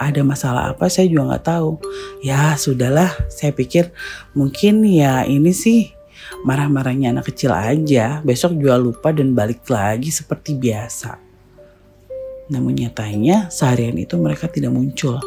Ada 0.00 0.24
masalah 0.24 0.72
apa 0.72 0.88
saya 0.88 1.12
juga 1.12 1.36
nggak 1.36 1.44
tahu. 1.44 1.76
Ya 2.24 2.56
sudahlah, 2.56 3.12
saya 3.28 3.52
pikir 3.52 3.92
mungkin 4.32 4.80
ya 4.88 5.28
ini 5.28 5.52
sih 5.52 5.92
marah-marahnya 6.48 7.12
anak 7.12 7.28
kecil 7.28 7.52
aja. 7.52 8.24
Besok 8.24 8.56
juga 8.56 8.80
lupa 8.80 9.12
dan 9.12 9.36
balik 9.36 9.68
lagi 9.68 10.08
seperti 10.08 10.56
biasa. 10.56 11.20
Namun 12.48 12.80
nyatanya 12.80 13.52
seharian 13.52 14.00
itu 14.00 14.16
mereka 14.16 14.48
tidak 14.48 14.72
muncul. 14.72 15.20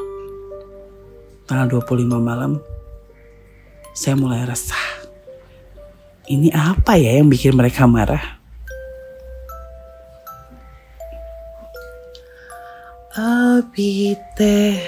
Tanggal 1.45 1.69
25 1.85 2.17
malam, 2.17 2.57
saya 3.93 4.17
mulai 4.17 4.41
resah 4.47 5.00
ini 6.31 6.47
apa 6.55 6.95
ya 6.95 7.19
yang 7.19 7.27
bikin 7.27 7.51
mereka 7.51 7.83
marah? 7.83 8.39
Abi 13.11 14.15
teh 14.39 14.79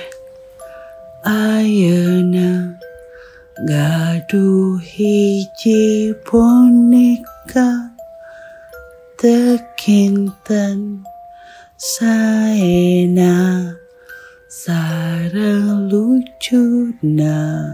ayeuna 1.27 2.79
gaduh 3.67 4.79
hiji 4.79 6.15
boneka 6.23 7.91
tekinten 9.19 11.03
saena 11.75 13.35
sarang 14.47 15.91
lucuna 15.91 17.67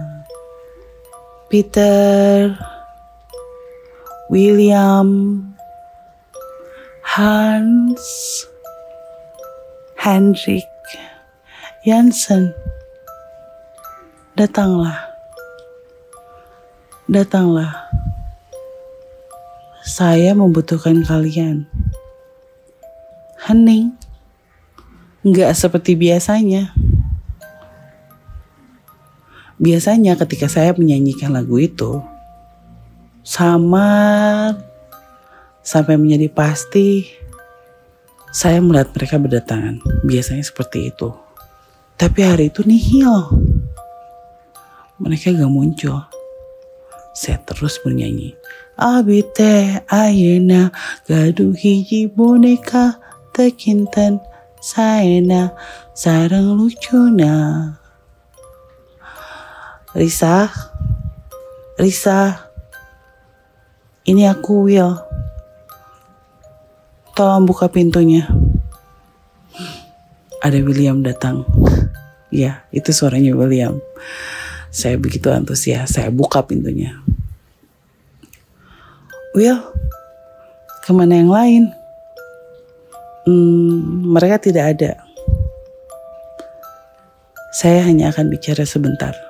Peter 1.54 2.58
William, 4.30 5.42
Hans, 7.02 8.06
Hendrik, 9.98 10.70
Jansen. 11.82 12.54
Datanglah. 14.38 15.02
Datanglah. 17.10 17.74
Saya 19.82 20.38
membutuhkan 20.38 21.02
kalian. 21.02 21.66
Hening. 23.50 23.98
Nggak 25.26 25.58
seperti 25.58 25.98
biasanya. 25.98 26.70
Biasanya 29.58 30.14
ketika 30.22 30.46
saya 30.46 30.70
menyanyikan 30.78 31.34
lagu 31.34 31.58
itu, 31.58 32.06
samar 33.30 34.58
sampai 35.62 36.02
menjadi 36.02 36.34
pasti 36.34 37.06
saya 38.34 38.58
melihat 38.58 38.90
mereka 38.90 39.22
berdatangan. 39.22 39.86
Biasanya 40.02 40.42
seperti 40.42 40.90
itu. 40.90 41.14
Tapi 41.94 42.26
hari 42.26 42.50
itu 42.50 42.66
nihil. 42.66 43.30
Mereka 44.98 45.38
gak 45.38 45.52
muncul. 45.54 46.10
Saya 47.14 47.38
terus 47.46 47.78
bernyanyi. 47.86 48.34
Abite 48.80 49.86
ayena 49.86 50.74
gaduh 51.06 51.54
hiji 51.54 52.10
boneka 52.10 52.98
tekinten 53.36 54.24
saena 54.58 55.54
sarang 55.94 56.58
lucuna. 56.58 57.36
Risa, 59.94 60.48
Risa, 61.76 62.49
ini 64.08 64.24
aku 64.28 64.70
Will. 64.70 64.96
Tolong 67.18 67.44
buka 67.44 67.68
pintunya. 67.68 68.28
Ada 70.40 70.64
William 70.64 71.04
datang. 71.04 71.44
Ya, 72.32 72.64
itu 72.72 72.96
suaranya 72.96 73.36
William. 73.36 73.84
Saya 74.72 74.96
begitu 74.96 75.28
antusias, 75.34 75.98
saya 75.98 76.14
buka 76.14 76.46
pintunya. 76.46 76.96
Will, 79.36 79.60
ke 80.86 80.90
mana 80.96 81.20
yang 81.20 81.34
lain? 81.34 81.64
Hmm, 83.28 84.10
mereka 84.16 84.40
tidak 84.40 84.78
ada. 84.78 84.92
Saya 87.52 87.84
hanya 87.84 88.14
akan 88.14 88.32
bicara 88.32 88.64
sebentar. 88.64 89.29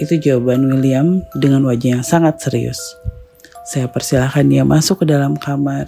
Itu 0.00 0.18
jawaban 0.18 0.66
William 0.66 1.22
dengan 1.38 1.62
wajah 1.66 2.00
yang 2.00 2.04
sangat 2.06 2.42
serius. 2.42 2.80
Saya 3.64 3.86
persilahkan 3.88 4.44
dia 4.44 4.66
masuk 4.66 5.02
ke 5.02 5.06
dalam 5.08 5.38
kamar 5.38 5.86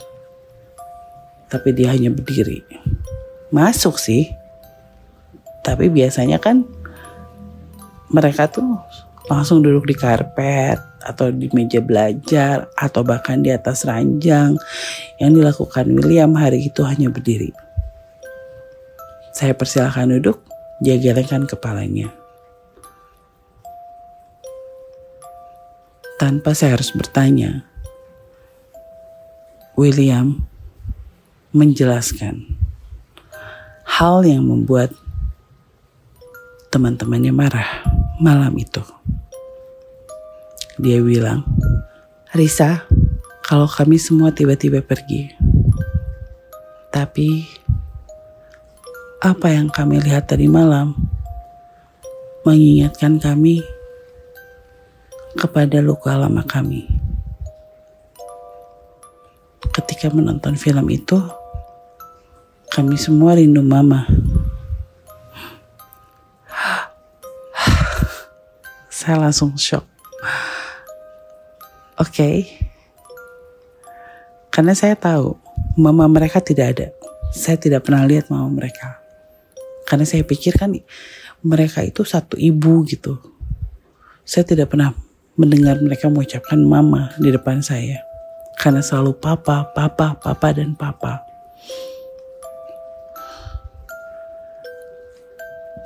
tapi 1.46 1.70
dia 1.74 1.94
hanya 1.94 2.10
berdiri. 2.10 2.62
Masuk 3.54 3.98
sih. 3.98 4.30
Tapi 5.62 5.90
biasanya 5.90 6.38
kan 6.38 6.62
mereka 8.10 8.46
tuh 8.46 8.78
langsung 9.26 9.62
duduk 9.62 9.90
di 9.90 9.94
karpet 9.98 10.78
atau 11.02 11.30
di 11.30 11.50
meja 11.50 11.82
belajar 11.82 12.70
atau 12.74 13.02
bahkan 13.02 13.42
di 13.42 13.50
atas 13.50 13.86
ranjang. 13.86 14.58
Yang 15.18 15.30
dilakukan 15.42 15.86
William 15.90 16.34
hari 16.34 16.66
itu 16.70 16.82
hanya 16.86 17.10
berdiri. 17.10 17.50
Saya 19.34 19.52
persilahkan 19.52 20.16
duduk, 20.16 20.40
dia 20.80 20.96
gelengkan 20.96 21.44
kepalanya. 21.44 22.08
Tanpa 26.16 26.56
saya 26.56 26.80
harus 26.80 26.96
bertanya, 26.96 27.60
William 29.76 30.40
menjelaskan 31.52 32.56
hal 33.84 34.24
yang 34.24 34.48
membuat 34.48 34.96
teman-temannya 36.72 37.36
marah 37.36 37.84
malam 38.16 38.56
itu. 38.56 38.80
Dia 40.80 41.04
bilang, 41.04 41.44
Risa, 42.32 42.88
kalau 43.44 43.68
kami 43.68 44.00
semua 44.00 44.32
tiba-tiba 44.32 44.80
pergi, 44.80 45.36
tapi 46.88 47.44
apa 49.20 49.52
yang 49.52 49.68
kami 49.68 50.00
lihat 50.00 50.32
tadi 50.32 50.48
malam 50.48 50.96
mengingatkan 52.48 53.20
kami 53.20 53.60
kepada 55.36 55.84
luka 55.84 56.16
lama 56.16 56.40
kami. 56.42 56.88
Ketika 59.76 60.08
menonton 60.08 60.56
film 60.56 60.88
itu, 60.88 61.20
kami 62.72 62.96
semua 62.96 63.36
rindu 63.36 63.60
mama. 63.60 64.08
Saya 68.88 69.20
langsung 69.20 69.54
shock. 69.60 69.84
Oke. 72.00 72.10
Okay. 72.10 72.36
Karena 74.48 74.72
saya 74.72 74.96
tahu 74.96 75.36
mama 75.76 76.08
mereka 76.08 76.40
tidak 76.40 76.66
ada. 76.72 76.88
Saya 77.36 77.60
tidak 77.60 77.84
pernah 77.84 78.08
lihat 78.08 78.32
mama 78.32 78.48
mereka. 78.48 79.04
Karena 79.84 80.08
saya 80.08 80.24
pikir 80.24 80.56
kan 80.56 80.72
mereka 81.44 81.84
itu 81.84 82.02
satu 82.02 82.40
ibu 82.40 82.80
gitu. 82.88 83.20
Saya 84.24 84.48
tidak 84.48 84.72
pernah 84.72 84.96
mendengar 85.36 85.76
mereka 85.84 86.08
mengucapkan 86.08 86.56
mama 86.60 87.12
di 87.20 87.28
depan 87.28 87.60
saya. 87.60 88.00
Karena 88.56 88.80
selalu 88.80 89.20
papa, 89.20 89.68
papa, 89.76 90.16
papa, 90.16 90.48
dan 90.56 90.72
papa. 90.72 91.20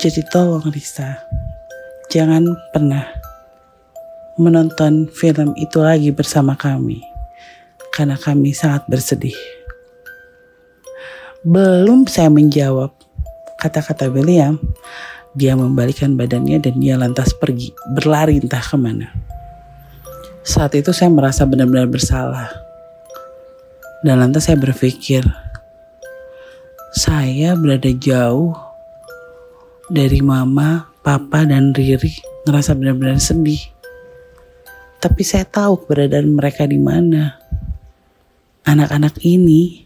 Jadi 0.00 0.24
tolong 0.32 0.64
Risa, 0.70 1.18
jangan 2.08 2.46
pernah 2.72 3.04
menonton 4.40 5.10
film 5.12 5.52
itu 5.60 5.82
lagi 5.82 6.08
bersama 6.14 6.56
kami. 6.56 7.04
Karena 7.92 8.16
kami 8.16 8.56
sangat 8.56 8.86
bersedih. 8.88 9.36
Belum 11.44 12.06
saya 12.08 12.32
menjawab, 12.32 12.94
kata-kata 13.60 14.08
William, 14.08 14.56
dia 15.36 15.52
membalikkan 15.58 16.16
badannya 16.16 16.62
dan 16.62 16.80
dia 16.80 16.96
lantas 16.96 17.36
pergi, 17.36 17.74
berlari 17.92 18.40
entah 18.40 18.62
ke 18.62 18.78
mana. 18.80 19.29
Saat 20.40 20.72
itu 20.76 20.92
saya 20.96 21.12
merasa 21.12 21.44
benar-benar 21.44 21.88
bersalah. 21.88 22.48
Dan 24.00 24.16
lantas 24.24 24.48
saya 24.48 24.56
berpikir, 24.56 25.20
saya 26.96 27.52
berada 27.52 27.92
jauh 27.92 28.56
dari 29.92 30.24
mama, 30.24 30.88
papa, 31.04 31.44
dan 31.44 31.76
Riri 31.76 32.16
ngerasa 32.48 32.72
benar-benar 32.78 33.20
sedih. 33.20 33.60
Tapi 35.00 35.22
saya 35.24 35.44
tahu 35.44 35.84
keberadaan 35.84 36.32
mereka 36.32 36.64
di 36.64 36.80
mana. 36.80 37.36
Anak-anak 38.64 39.20
ini, 39.24 39.84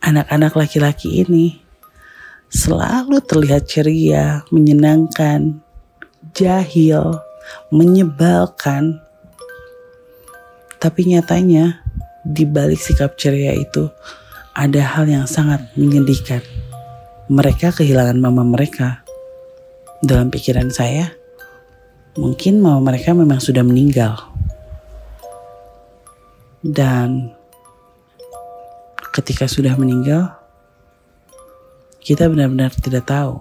anak-anak 0.00 0.52
laki-laki 0.56 1.24
ini, 1.24 1.60
selalu 2.48 3.20
terlihat 3.24 3.68
ceria, 3.68 4.44
menyenangkan, 4.48 5.60
jahil, 6.32 7.20
menyebalkan. 7.68 9.03
Tapi 10.84 11.08
nyatanya 11.08 11.80
di 12.28 12.44
balik 12.44 12.76
sikap 12.76 13.16
ceria 13.16 13.56
itu 13.56 13.88
ada 14.52 14.84
hal 14.84 15.08
yang 15.08 15.24
sangat 15.24 15.64
menyedihkan. 15.80 16.44
Mereka 17.32 17.72
kehilangan 17.72 18.20
mama 18.20 18.44
mereka. 18.44 19.00
Dalam 20.04 20.28
pikiran 20.28 20.68
saya, 20.68 21.08
mungkin 22.20 22.60
mama 22.60 22.92
mereka 22.92 23.16
memang 23.16 23.40
sudah 23.40 23.64
meninggal. 23.64 24.28
Dan 26.60 27.32
ketika 29.16 29.48
sudah 29.48 29.72
meninggal, 29.80 30.36
kita 32.04 32.28
benar-benar 32.28 32.76
tidak 32.76 33.08
tahu 33.08 33.40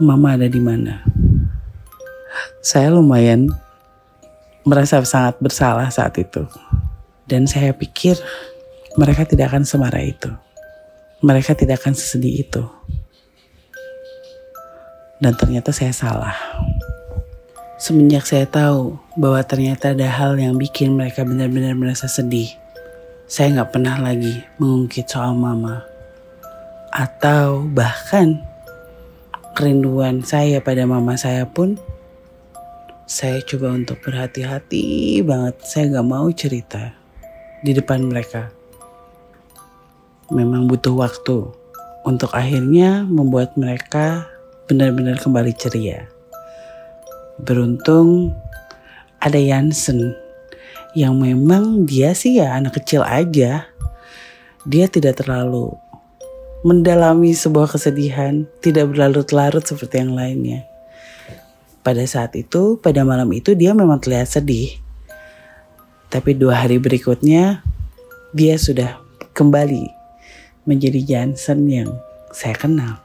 mama 0.00 0.32
ada 0.32 0.48
di 0.48 0.64
mana. 0.64 1.04
Saya 2.64 2.88
lumayan 2.88 3.52
merasa 4.68 5.00
sangat 5.00 5.40
bersalah 5.40 5.88
saat 5.88 6.12
itu. 6.20 6.44
Dan 7.24 7.48
saya 7.48 7.72
pikir 7.72 8.20
mereka 9.00 9.24
tidak 9.24 9.56
akan 9.56 9.64
semarah 9.64 10.04
itu. 10.04 10.28
Mereka 11.24 11.56
tidak 11.56 11.80
akan 11.80 11.96
sesedih 11.96 12.44
itu. 12.44 12.62
Dan 15.18 15.34
ternyata 15.34 15.72
saya 15.72 15.90
salah. 15.90 16.36
Semenjak 17.80 18.28
saya 18.28 18.44
tahu 18.44 19.00
bahwa 19.16 19.40
ternyata 19.42 19.96
ada 19.96 20.06
hal 20.06 20.36
yang 20.36 20.60
bikin 20.60 20.94
mereka 20.94 21.24
benar-benar 21.24 21.74
merasa 21.78 22.10
sedih, 22.10 22.50
saya 23.30 23.54
nggak 23.54 23.70
pernah 23.70 23.96
lagi 24.02 24.42
mengungkit 24.58 25.06
soal 25.06 25.34
mama 25.34 25.86
atau 26.90 27.62
bahkan 27.70 28.40
kerinduan 29.52 30.24
saya 30.24 30.58
pada 30.64 30.88
mama 30.88 31.14
saya 31.14 31.44
pun 31.44 31.76
saya 33.08 33.40
coba 33.40 33.72
untuk 33.72 34.04
berhati-hati 34.04 35.24
banget. 35.24 35.56
Saya 35.64 35.96
gak 35.96 36.08
mau 36.12 36.28
cerita 36.28 36.92
di 37.64 37.72
depan 37.72 38.04
mereka. 38.04 38.52
Memang 40.28 40.68
butuh 40.68 40.92
waktu 40.92 41.48
untuk 42.04 42.36
akhirnya 42.36 43.08
membuat 43.08 43.56
mereka 43.56 44.28
benar-benar 44.68 45.16
kembali 45.24 45.56
ceria. 45.56 46.04
Beruntung 47.40 48.36
ada 49.24 49.40
Yansen 49.40 50.12
yang 50.92 51.16
memang 51.16 51.88
dia 51.88 52.12
sih 52.12 52.36
ya 52.36 52.60
anak 52.60 52.76
kecil 52.76 53.00
aja. 53.08 53.72
Dia 54.68 54.84
tidak 54.84 55.24
terlalu 55.24 55.72
mendalami 56.60 57.32
sebuah 57.32 57.72
kesedihan, 57.72 58.44
tidak 58.60 58.92
berlarut-larut 58.92 59.64
seperti 59.64 60.04
yang 60.04 60.12
lainnya. 60.12 60.67
Pada 61.88 62.04
saat 62.04 62.36
itu, 62.36 62.76
pada 62.84 63.00
malam 63.00 63.32
itu 63.32 63.56
dia 63.56 63.72
memang 63.72 63.96
terlihat 63.96 64.28
sedih. 64.28 64.76
Tapi 66.12 66.36
dua 66.36 66.60
hari 66.60 66.76
berikutnya, 66.76 67.64
dia 68.36 68.60
sudah 68.60 69.00
kembali 69.32 69.88
menjadi 70.68 71.00
Jansen 71.00 71.64
yang 71.64 71.88
saya 72.28 72.52
kenal. 72.60 73.00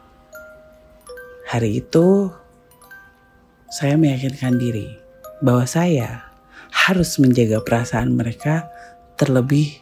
Hari 1.48 1.80
itu, 1.80 2.28
saya 3.72 3.96
meyakinkan 3.96 4.60
diri 4.60 4.92
bahwa 5.40 5.64
saya 5.64 6.28
harus 6.76 7.16
menjaga 7.24 7.64
perasaan 7.64 8.12
mereka 8.20 8.68
terlebih 9.16 9.80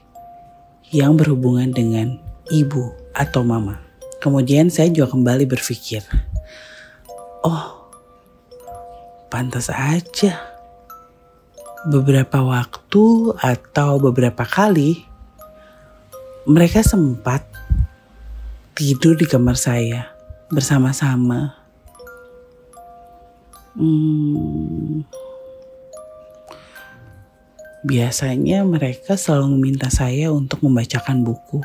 yang 0.93 1.17
berhubungan 1.17 1.73
dengan 1.73 2.21
ibu 2.53 2.93
atau 3.17 3.41
mama. 3.41 3.81
Kemudian 4.21 4.69
saya 4.69 4.93
juga 4.93 5.09
kembali 5.09 5.49
berpikir, 5.49 6.05
oh 7.41 7.80
pantas 9.31 9.71
aja. 9.71 10.35
Beberapa 11.87 12.43
waktu 12.43 13.33
atau 13.41 13.97
beberapa 13.97 14.45
kali 14.45 15.01
mereka 16.45 16.83
sempat 16.85 17.47
tidur 18.75 19.17
di 19.17 19.25
kamar 19.25 19.57
saya 19.57 20.11
bersama-sama. 20.51 21.57
Hmm, 23.71 25.07
biasanya 27.87 28.67
mereka 28.67 29.15
selalu 29.15 29.57
meminta 29.57 29.87
saya 29.89 30.29
untuk 30.29 30.59
membacakan 30.61 31.23
buku. 31.23 31.63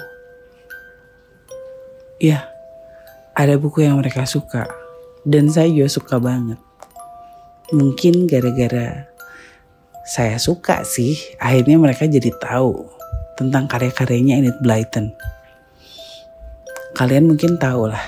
Ya, 2.16 2.48
ada 3.36 3.60
buku 3.60 3.84
yang 3.84 4.00
mereka 4.00 4.24
suka 4.24 4.64
dan 5.26 5.52
saya 5.52 5.68
juga 5.68 5.88
suka 5.92 6.16
banget. 6.16 6.65
Mungkin 7.74 8.30
gara-gara 8.30 9.10
saya 10.06 10.38
suka 10.38 10.86
sih, 10.86 11.18
akhirnya 11.42 11.82
mereka 11.82 12.06
jadi 12.06 12.30
tahu 12.38 12.86
tentang 13.34 13.66
karya-karyanya 13.66 14.38
Enid 14.38 14.58
Blyton. 14.62 15.10
Kalian 16.94 17.26
mungkin 17.26 17.58
tahu 17.58 17.90
lah, 17.90 18.06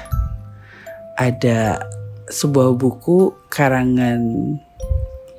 ada 1.18 1.82
sebuah 2.30 2.78
buku 2.78 3.34
karangan 3.50 4.22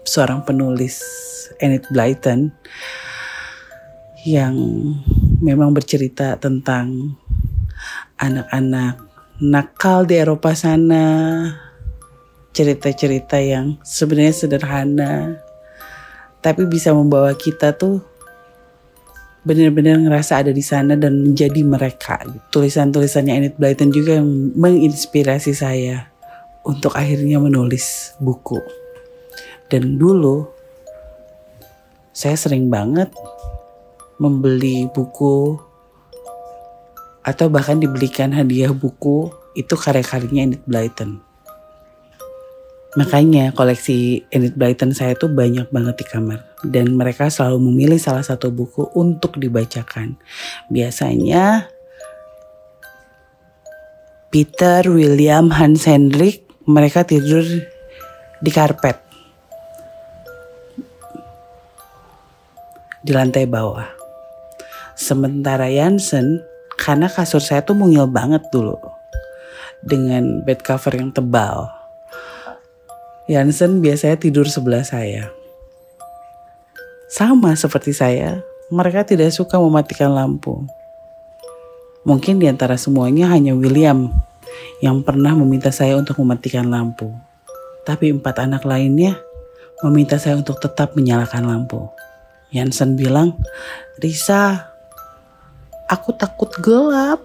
seorang 0.03 0.43
penulis 0.43 0.99
Enid 1.63 1.87
Blyton 1.87 2.51
yang 4.27 4.59
memang 5.39 5.71
bercerita 5.71 6.35
tentang 6.35 7.15
anak-anak 8.19 8.99
nakal 9.39 10.03
di 10.03 10.19
Eropa 10.19 10.51
sana, 10.51 11.07
cerita-cerita 12.59 13.39
yang 13.39 13.79
sebenarnya 13.87 14.35
sederhana, 14.35 15.39
tapi 16.43 16.67
bisa 16.67 16.91
membawa 16.91 17.31
kita 17.31 17.71
tuh 17.71 18.03
benar-benar 19.47 19.95
ngerasa 20.03 20.43
ada 20.43 20.51
di 20.51 20.59
sana 20.59 20.99
dan 20.99 21.23
menjadi 21.23 21.63
mereka. 21.63 22.19
Tulisan-tulisannya 22.51 23.33
Enid 23.39 23.55
Blyton 23.55 23.95
juga 23.95 24.19
yang 24.19 24.27
menginspirasi 24.59 25.55
saya 25.55 26.11
untuk 26.67 26.99
akhirnya 26.99 27.39
menulis 27.39 28.11
buku. 28.19 28.59
Dan 29.71 29.95
dulu 29.95 30.43
saya 32.11 32.35
sering 32.35 32.67
banget 32.67 33.07
membeli 34.19 34.91
buku 34.91 35.55
atau 37.23 37.47
bahkan 37.47 37.79
dibelikan 37.79 38.35
hadiah 38.35 38.75
buku 38.75 39.31
itu 39.55 39.79
karya-karyanya 39.79 40.59
Enid 40.59 40.63
Blyton. 40.67 41.28
Makanya 42.97 43.53
koleksi 43.53 44.25
Enid 44.33 44.57
Blyton 44.57 44.97
saya 44.97 45.13
tuh 45.13 45.29
banyak 45.29 45.69
banget 45.69 46.01
di 46.01 46.05
kamar. 46.09 46.41
Dan 46.65 46.97
mereka 46.97 47.29
selalu 47.29 47.69
memilih 47.69 48.01
salah 48.01 48.25
satu 48.25 48.49
buku 48.49 48.89
untuk 48.97 49.37
dibacakan. 49.37 50.17
Biasanya 50.73 51.69
Peter, 54.33 54.81
William, 54.89 55.53
Hans 55.53 55.85
Hendrik 55.85 56.49
mereka 56.65 57.05
tidur 57.05 57.45
di 58.41 58.49
karpet. 58.49 58.97
Di 63.05 63.11
lantai 63.13 63.45
bawah. 63.45 63.85
Sementara 64.97 65.69
Jansen, 65.69 66.41
karena 66.73 67.05
kasur 67.05 67.39
saya 67.39 67.61
tuh 67.61 67.77
mungil 67.77 68.09
banget 68.09 68.41
dulu. 68.49 68.81
Dengan 69.85 70.41
bed 70.43 70.65
cover 70.65 70.91
yang 70.97 71.13
tebal 71.13 71.78
Jansen 73.29 73.77
biasanya 73.77 74.17
tidur 74.17 74.49
sebelah 74.49 74.81
saya. 74.81 75.29
Sama 77.13 77.53
seperti 77.53 77.93
saya, 77.93 78.41
mereka 78.73 79.05
tidak 79.05 79.29
suka 79.29 79.61
mematikan 79.61 80.09
lampu. 80.17 80.65
Mungkin 82.09 82.41
di 82.41 82.49
antara 82.49 82.73
semuanya 82.73 83.29
hanya 83.29 83.53
William 83.53 84.09
yang 84.81 85.05
pernah 85.05 85.37
meminta 85.37 85.69
saya 85.69 85.93
untuk 85.93 86.17
mematikan 86.25 86.73
lampu. 86.73 87.13
Tapi 87.85 88.09
empat 88.17 88.49
anak 88.49 88.65
lainnya 88.65 89.21
meminta 89.85 90.17
saya 90.17 90.33
untuk 90.33 90.57
tetap 90.57 90.97
menyalakan 90.97 91.45
lampu. 91.45 91.85
Jansen 92.49 92.97
bilang, 92.97 93.37
Risa, 94.01 94.73
aku 95.85 96.17
takut 96.17 96.49
gelap. 96.65 97.21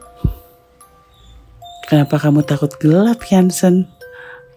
Kenapa 1.89 2.21
kamu 2.21 2.45
takut 2.45 2.77
gelap, 2.77 3.25
Jansen? 3.25 3.94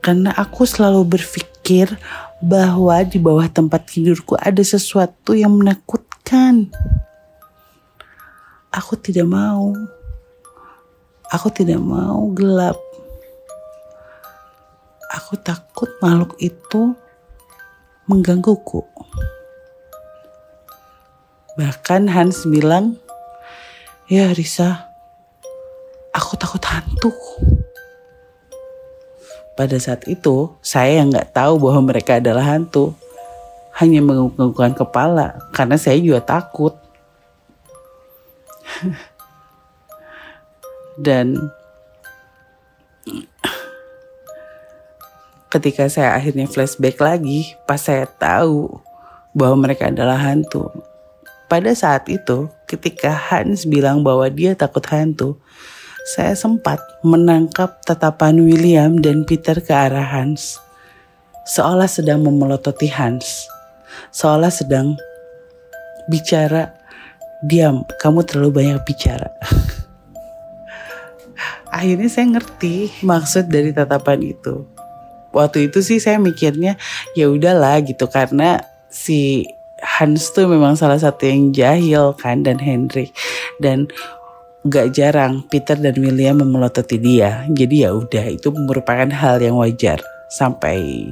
Karena 0.07 0.31
aku 0.31 0.63
selalu 0.63 1.19
berpikir 1.19 1.91
bahwa 2.39 2.95
di 3.03 3.19
bawah 3.19 3.43
tempat 3.51 3.91
tidurku 3.91 4.39
ada 4.39 4.63
sesuatu 4.63 5.35
yang 5.35 5.51
menakutkan. 5.51 6.71
Aku 8.71 8.95
tidak 8.95 9.27
mau. 9.27 9.75
Aku 11.27 11.51
tidak 11.51 11.83
mau 11.83 12.23
gelap. 12.31 12.79
Aku 15.11 15.35
takut 15.43 15.91
makhluk 15.99 16.39
itu 16.39 16.95
menggangguku. 18.07 18.87
Bahkan 21.59 22.07
Hans 22.07 22.47
bilang, 22.47 22.95
"Ya, 24.07 24.31
Risa, 24.31 24.87
aku 26.15 26.39
takut 26.39 26.63
hantu." 26.63 27.11
Pada 29.57 29.73
saat 29.81 30.05
itu, 30.05 30.53
saya 30.61 31.01
yang 31.01 31.09
nggak 31.09 31.33
tahu 31.33 31.57
bahwa 31.57 31.89
mereka 31.89 32.21
adalah 32.21 32.45
hantu. 32.45 32.93
Hanya 33.81 34.05
menganggukkan 34.05 34.77
kepala, 34.77 35.41
karena 35.49 35.81
saya 35.81 35.97
juga 35.97 36.21
takut. 36.21 36.77
Dan 41.05 41.49
ketika 45.49 45.89
saya 45.89 46.13
akhirnya 46.13 46.45
flashback 46.45 47.01
lagi, 47.01 47.57
pas 47.65 47.81
saya 47.81 48.05
tahu 48.05 48.77
bahwa 49.33 49.65
mereka 49.65 49.89
adalah 49.89 50.21
hantu. 50.21 50.69
Pada 51.47 51.71
saat 51.71 52.05
itu, 52.11 52.51
ketika 52.67 53.09
Hans 53.09 53.63
bilang 53.63 54.03
bahwa 54.03 54.27
dia 54.27 54.51
takut 54.53 54.83
hantu, 54.91 55.39
saya 56.07 56.39
sempat 56.39 56.79
menangkap 57.03 57.83
tatapan 57.83 58.39
William 58.39 58.95
dan 58.95 59.27
Peter 59.27 59.59
ke 59.59 59.75
arah 59.75 60.07
Hans. 60.07 60.55
Seolah 61.43 61.91
sedang 61.91 62.23
memelototi 62.23 62.87
Hans. 62.87 63.43
Seolah 64.15 64.47
sedang 64.47 64.95
bicara, 66.07 66.71
diam, 67.43 67.83
kamu 67.99 68.23
terlalu 68.23 68.63
banyak 68.63 68.79
bicara. 68.87 69.27
Akhirnya 71.75 72.07
saya 72.07 72.39
ngerti 72.39 73.03
maksud 73.03 73.51
dari 73.51 73.75
tatapan 73.75 74.23
itu. 74.23 74.63
Waktu 75.35 75.67
itu 75.67 75.83
sih 75.83 75.99
saya 75.99 76.23
mikirnya 76.23 76.79
ya 77.19 77.27
udahlah 77.27 77.83
gitu 77.83 78.07
karena 78.07 78.63
si 78.87 79.43
Hans 79.83 80.31
tuh 80.31 80.47
memang 80.49 80.73
salah 80.79 80.97
satu 80.97 81.27
yang 81.27 81.53
jahil 81.53 82.15
kan 82.17 82.41
dan 82.41 82.57
Henry 82.57 83.13
dan 83.61 83.85
gak 84.67 84.93
jarang 84.93 85.43
Peter 85.47 85.75
dan 85.79 85.95
William 85.97 86.37
memelototi 86.39 86.99
dia. 86.99 87.47
Jadi 87.49 87.87
ya 87.87 87.95
udah 87.95 88.25
itu 88.27 88.51
merupakan 88.53 89.07
hal 89.07 89.39
yang 89.41 89.55
wajar 89.57 90.03
sampai 90.27 91.07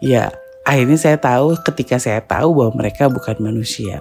ya 0.00 0.32
akhirnya 0.64 0.96
saya 0.96 1.16
tahu 1.20 1.56
ketika 1.60 2.00
saya 2.00 2.24
tahu 2.24 2.56
bahwa 2.56 2.84
mereka 2.84 3.06
bukan 3.06 3.36
manusia. 3.38 4.00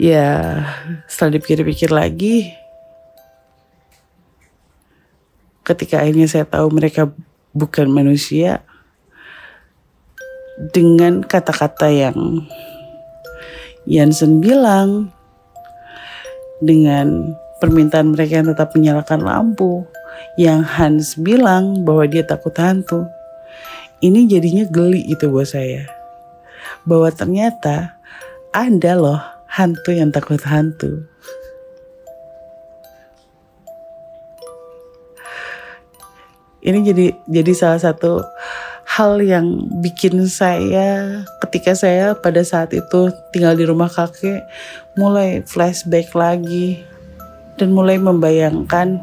Ya 0.00 0.64
setelah 1.06 1.38
dipikir-pikir 1.38 1.94
lagi 1.94 2.50
ketika 5.64 6.04
akhirnya 6.04 6.28
saya 6.28 6.44
tahu 6.44 6.68
mereka 6.68 7.08
bukan 7.56 7.88
manusia 7.88 8.66
dengan 10.74 11.22
kata-kata 11.24 11.90
yang 11.90 12.46
Jansen 13.84 14.40
bilang 14.40 15.12
dengan 16.64 17.36
permintaan 17.60 18.16
mereka 18.16 18.40
yang 18.40 18.48
tetap 18.48 18.72
menyalakan 18.72 19.20
lampu, 19.20 19.84
yang 20.40 20.64
Hans 20.64 21.20
bilang 21.20 21.84
bahwa 21.84 22.08
dia 22.08 22.24
takut 22.24 22.52
hantu. 22.56 23.04
Ini 24.00 24.28
jadinya 24.28 24.64
geli 24.68 25.04
itu 25.08 25.28
buat 25.28 25.48
saya. 25.48 25.88
Bahwa 26.84 27.08
ternyata 27.12 27.96
ada 28.52 28.92
loh 28.96 29.20
hantu 29.48 29.92
yang 29.92 30.12
takut 30.12 30.40
hantu. 30.44 31.04
Ini 36.64 36.80
jadi 36.80 37.06
jadi 37.28 37.52
salah 37.52 37.80
satu 37.80 38.24
hal 38.94 39.18
yang 39.18 39.66
bikin 39.82 40.30
saya 40.30 41.26
ketika 41.42 41.74
saya 41.74 42.14
pada 42.14 42.46
saat 42.46 42.70
itu 42.70 43.10
tinggal 43.34 43.58
di 43.58 43.66
rumah 43.66 43.90
kakek 43.90 44.46
mulai 44.94 45.42
flashback 45.42 46.14
lagi 46.14 46.78
dan 47.58 47.74
mulai 47.74 47.98
membayangkan 47.98 49.02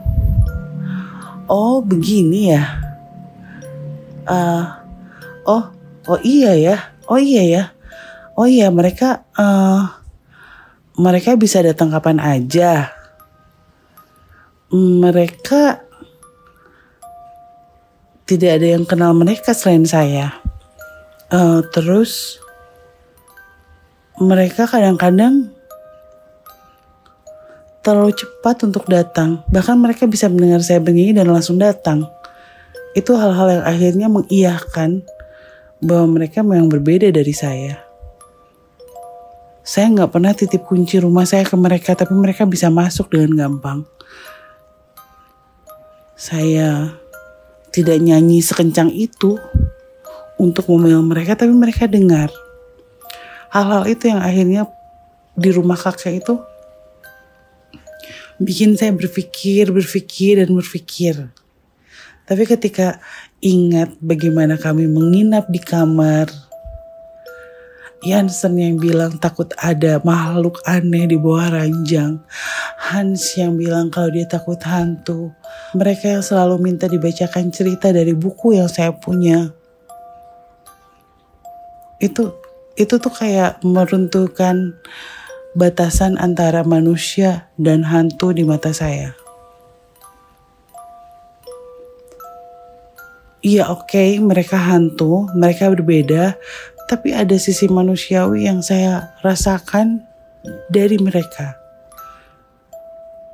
oh 1.52 1.84
begini 1.84 2.56
ya? 2.56 2.64
Uh, 4.24 4.64
oh 5.44 5.64
oh 6.08 6.20
iya 6.24 6.56
ya? 6.56 6.78
Oh 7.12 7.20
iya 7.20 7.44
ya? 7.44 7.64
Oh 8.40 8.48
iya 8.48 8.72
mereka 8.72 9.28
uh, 9.36 9.92
mereka 10.96 11.36
bisa 11.36 11.60
datang 11.60 11.92
kapan 11.92 12.24
aja? 12.24 12.96
Mereka 14.72 15.91
tidak 18.32 18.64
ada 18.64 18.68
yang 18.80 18.88
kenal 18.88 19.12
mereka 19.12 19.52
selain 19.52 19.84
saya. 19.84 20.32
Uh, 21.28 21.60
terus 21.76 22.40
mereka 24.16 24.64
kadang-kadang 24.64 25.52
terlalu 27.84 28.16
cepat 28.16 28.64
untuk 28.64 28.88
datang. 28.88 29.44
Bahkan 29.52 29.76
mereka 29.76 30.08
bisa 30.08 30.32
mendengar 30.32 30.64
saya 30.64 30.80
bernyanyi 30.80 31.20
dan 31.20 31.28
langsung 31.28 31.60
datang. 31.60 32.08
Itu 32.96 33.20
hal-hal 33.20 33.60
yang 33.60 33.66
akhirnya 33.68 34.08
mengiyahkan 34.08 35.04
bahwa 35.84 36.08
mereka 36.16 36.40
memang 36.40 36.72
berbeda 36.72 37.12
dari 37.12 37.36
saya. 37.36 37.84
Saya 39.62 39.92
nggak 39.92 40.12
pernah 40.12 40.32
titip 40.32 40.64
kunci 40.64 41.04
rumah 41.04 41.28
saya 41.28 41.44
ke 41.44 41.56
mereka, 41.60 42.00
tapi 42.00 42.16
mereka 42.16 42.48
bisa 42.48 42.72
masuk 42.72 43.12
dengan 43.12 43.36
gampang. 43.36 43.84
Saya 46.16 47.01
tidak 47.72 47.98
nyanyi 48.04 48.44
sekencang 48.44 48.92
itu 48.92 49.40
untuk 50.36 50.68
memanggil 50.68 51.04
mereka, 51.04 51.40
tapi 51.40 51.56
mereka 51.56 51.88
dengar. 51.88 52.30
Hal-hal 53.52 53.88
itu 53.88 54.12
yang 54.12 54.20
akhirnya 54.20 54.68
di 55.36 55.50
rumah 55.52 55.80
kakek 55.80 56.24
itu 56.24 56.36
bikin 58.42 58.76
saya 58.76 58.92
berpikir, 58.92 59.70
berpikir, 59.70 60.42
dan 60.44 60.52
berpikir. 60.52 61.16
Tapi 62.26 62.44
ketika 62.48 62.98
ingat 63.44 63.96
bagaimana 64.02 64.58
kami 64.58 64.90
menginap 64.90 65.48
di 65.52 65.62
kamar, 65.62 66.32
Jansen 68.02 68.58
yang 68.58 68.82
bilang 68.82 69.22
takut 69.22 69.54
ada 69.62 70.02
makhluk 70.02 70.58
aneh 70.66 71.06
di 71.06 71.22
bawah 71.22 71.54
ranjang. 71.54 72.18
Hans 72.82 73.38
yang 73.38 73.54
bilang 73.54 73.94
kalau 73.94 74.10
dia 74.10 74.26
takut 74.26 74.58
hantu. 74.66 75.30
Mereka 75.78 76.18
yang 76.18 76.26
selalu 76.26 76.58
minta 76.58 76.90
dibacakan 76.90 77.54
cerita 77.54 77.94
dari 77.94 78.18
buku 78.18 78.58
yang 78.58 78.66
saya 78.66 78.90
punya. 78.90 79.54
Itu 82.02 82.34
itu 82.74 82.98
tuh 82.98 83.14
kayak 83.14 83.62
meruntuhkan 83.62 84.74
batasan 85.54 86.18
antara 86.18 86.66
manusia 86.66 87.54
dan 87.62 87.86
hantu 87.86 88.34
di 88.34 88.42
mata 88.42 88.74
saya. 88.74 89.14
Iya 93.42 93.74
oke 93.74 93.90
okay, 93.90 94.22
mereka 94.22 94.54
hantu, 94.54 95.26
mereka 95.34 95.74
berbeda, 95.74 96.38
tapi 96.92 97.16
ada 97.16 97.40
sisi 97.40 97.72
manusiawi 97.72 98.52
yang 98.52 98.60
saya 98.60 99.16
rasakan 99.24 100.04
dari 100.68 101.00
mereka. 101.00 101.56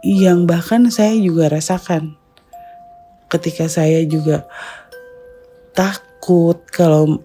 Yang 0.05 0.39
bahkan 0.45 0.85
saya 0.93 1.17
juga 1.17 1.49
rasakan 1.49 2.13
ketika 3.33 3.65
saya 3.65 4.05
juga 4.05 4.45
takut 5.73 6.61
kalau 6.69 7.17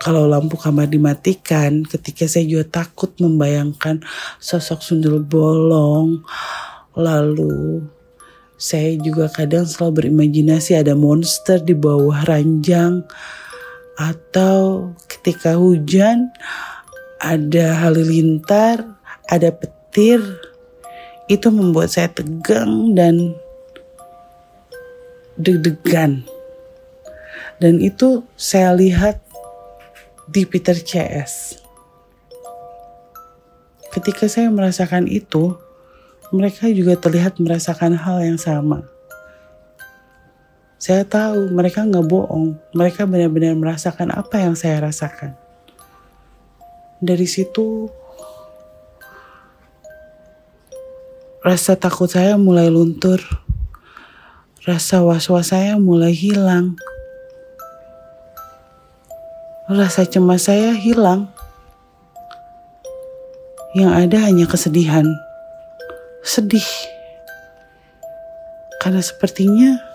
kalau 0.00 0.24
lampu 0.24 0.56
kamar 0.56 0.88
dimatikan, 0.88 1.84
ketika 1.84 2.24
saya 2.28 2.48
juga 2.48 2.84
takut 2.84 3.12
membayangkan 3.20 4.00
sosok 4.40 4.80
sundel 4.80 5.20
bolong, 5.20 6.24
lalu 6.96 7.84
saya 8.56 8.96
juga 8.96 9.28
kadang 9.28 9.68
selalu 9.68 10.08
berimajinasi 10.08 10.80
ada 10.80 10.96
monster 10.96 11.60
di 11.60 11.76
bawah 11.76 12.24
ranjang 12.24 13.04
atau 13.94 14.90
ketika 15.06 15.54
hujan 15.54 16.30
ada 17.22 17.78
halilintar, 17.86 18.84
ada 19.30 19.50
petir. 19.54 20.20
Itu 21.24 21.48
membuat 21.48 21.88
saya 21.88 22.12
tegang 22.12 22.92
dan 22.92 23.32
deg-degan. 25.40 26.26
Dan 27.62 27.80
itu 27.80 28.26
saya 28.36 28.76
lihat 28.76 29.24
di 30.28 30.44
Peter 30.44 30.76
CS. 30.76 31.64
Ketika 33.94 34.26
saya 34.26 34.50
merasakan 34.50 35.06
itu, 35.06 35.54
mereka 36.34 36.66
juga 36.68 36.98
terlihat 36.98 37.38
merasakan 37.38 37.94
hal 37.94 38.20
yang 38.20 38.36
sama. 38.36 38.93
Saya 40.84 41.00
tahu 41.08 41.48
mereka 41.48 41.80
nggak 41.80 42.04
bohong, 42.12 42.60
mereka 42.76 43.08
benar-benar 43.08 43.56
merasakan 43.56 44.12
apa 44.12 44.36
yang 44.36 44.52
saya 44.52 44.84
rasakan. 44.84 45.32
Dari 47.00 47.24
situ, 47.24 47.88
rasa 51.40 51.72
takut 51.80 52.12
saya 52.12 52.36
mulai 52.36 52.68
luntur, 52.68 53.16
rasa 54.68 55.00
was-was 55.00 55.56
saya 55.56 55.80
mulai 55.80 56.12
hilang, 56.12 56.76
rasa 59.64 60.04
cemas 60.04 60.52
saya 60.52 60.76
hilang. 60.76 61.32
Yang 63.72 63.92
ada 64.04 64.18
hanya 64.28 64.44
kesedihan 64.44 65.08
sedih. 66.20 66.68
Karena 68.84 69.00
sepertinya 69.00 69.93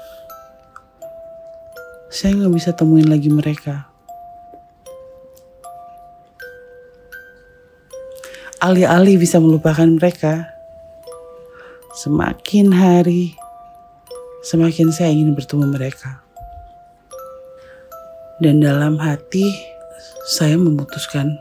saya 2.10 2.36
nggak 2.36 2.54
bisa 2.54 2.74
temuin 2.74 3.06
lagi 3.06 3.30
mereka. 3.30 3.86
Alih-alih 8.60 9.16
bisa 9.16 9.40
melupakan 9.40 9.88
mereka, 9.88 10.52
semakin 11.96 12.76
hari 12.76 13.40
semakin 14.40 14.90
saya 14.90 15.14
ingin 15.14 15.38
bertemu 15.38 15.70
mereka. 15.70 16.24
Dan 18.40 18.64
dalam 18.64 18.96
hati 18.98 19.46
saya 20.26 20.56
memutuskan 20.56 21.38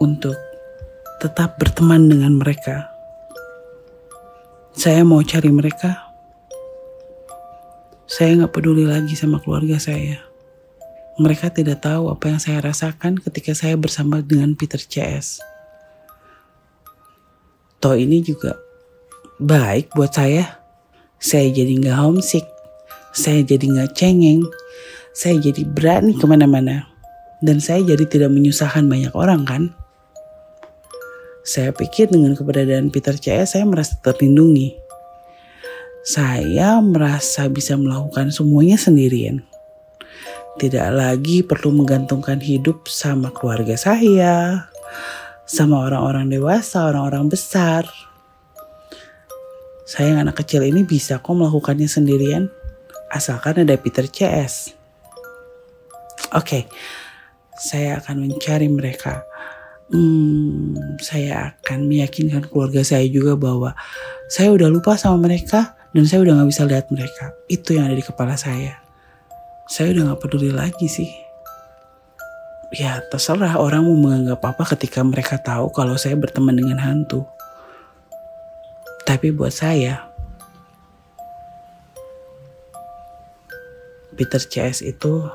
untuk 0.00 0.36
tetap 1.20 1.60
berteman 1.60 2.08
dengan 2.08 2.40
mereka. 2.40 2.88
Saya 4.72 5.04
mau 5.04 5.20
cari 5.20 5.52
mereka. 5.52 6.09
Saya 8.10 8.34
nggak 8.34 8.50
peduli 8.50 8.82
lagi 8.90 9.14
sama 9.14 9.38
keluarga 9.38 9.78
saya. 9.78 10.18
Mereka 11.22 11.54
tidak 11.54 11.86
tahu 11.86 12.10
apa 12.10 12.26
yang 12.26 12.42
saya 12.42 12.58
rasakan 12.58 13.22
ketika 13.22 13.54
saya 13.54 13.78
bersama 13.78 14.18
dengan 14.18 14.58
Peter 14.58 14.82
CS. 14.82 15.38
Toh 17.78 17.94
ini 17.94 18.18
juga 18.18 18.58
baik 19.38 19.94
buat 19.94 20.10
saya. 20.10 20.58
Saya 21.22 21.54
jadi 21.54 21.70
nggak 21.70 21.98
homesick. 22.02 22.42
Saya 23.14 23.46
jadi 23.46 23.62
nggak 23.62 23.94
cengeng. 23.94 24.42
Saya 25.14 25.38
jadi 25.38 25.62
berani 25.62 26.18
ke 26.18 26.26
mana-mana. 26.26 26.90
Dan 27.38 27.62
saya 27.62 27.86
jadi 27.94 28.10
tidak 28.10 28.34
menyusahkan 28.34 28.90
banyak 28.90 29.14
orang 29.14 29.46
kan. 29.46 29.62
Saya 31.46 31.70
pikir 31.70 32.10
dengan 32.10 32.34
keberadaan 32.34 32.90
Peter 32.90 33.14
CS 33.14 33.54
saya 33.54 33.62
merasa 33.70 33.94
terlindungi. 34.02 34.79
Saya 36.00 36.80
merasa 36.80 37.44
bisa 37.52 37.76
melakukan 37.76 38.32
semuanya 38.32 38.80
sendirian. 38.80 39.44
Tidak 40.56 40.88
lagi 40.92 41.44
perlu 41.44 41.76
menggantungkan 41.76 42.40
hidup 42.40 42.88
sama 42.88 43.28
keluarga 43.32 43.76
saya, 43.76 44.68
sama 45.44 45.84
orang-orang 45.84 46.32
dewasa, 46.32 46.88
orang-orang 46.88 47.28
besar. 47.28 47.84
Saya 49.84 50.16
yang 50.16 50.24
anak 50.24 50.40
kecil 50.40 50.64
ini 50.64 50.88
bisa 50.88 51.20
kok 51.20 51.36
melakukannya 51.36 51.88
sendirian, 51.88 52.48
asalkan 53.12 53.64
ada 53.64 53.76
Peter 53.76 54.08
CS. 54.08 54.72
Oke, 56.32 56.44
okay, 56.44 56.62
saya 57.60 58.00
akan 58.00 58.24
mencari 58.24 58.72
mereka 58.72 59.20
hmm, 59.90 60.96
saya 61.02 61.52
akan 61.52 61.90
meyakinkan 61.90 62.46
keluarga 62.48 62.80
saya 62.86 63.04
juga 63.10 63.34
bahwa 63.34 63.74
saya 64.30 64.54
udah 64.54 64.70
lupa 64.70 64.94
sama 64.94 65.18
mereka 65.18 65.79
dan 65.90 66.04
saya 66.06 66.22
udah 66.22 66.42
gak 66.42 66.50
bisa 66.50 66.62
lihat 66.66 66.86
mereka. 66.94 67.34
Itu 67.50 67.74
yang 67.74 67.90
ada 67.90 67.96
di 67.98 68.04
kepala 68.04 68.38
saya. 68.38 68.78
Saya 69.66 69.94
udah 69.94 70.14
gak 70.14 70.22
peduli 70.22 70.54
lagi 70.54 70.86
sih. 70.86 71.10
Ya 72.70 73.02
terserah 73.10 73.58
orang 73.58 73.82
mau 73.82 73.98
menganggap 73.98 74.38
apa 74.46 74.62
ketika 74.78 75.02
mereka 75.02 75.42
tahu 75.42 75.74
kalau 75.74 75.98
saya 75.98 76.14
berteman 76.14 76.54
dengan 76.54 76.78
hantu. 76.78 77.26
Tapi 79.02 79.34
buat 79.34 79.50
saya, 79.50 80.06
Peter 84.14 84.38
CS 84.38 84.86
itu 84.86 85.26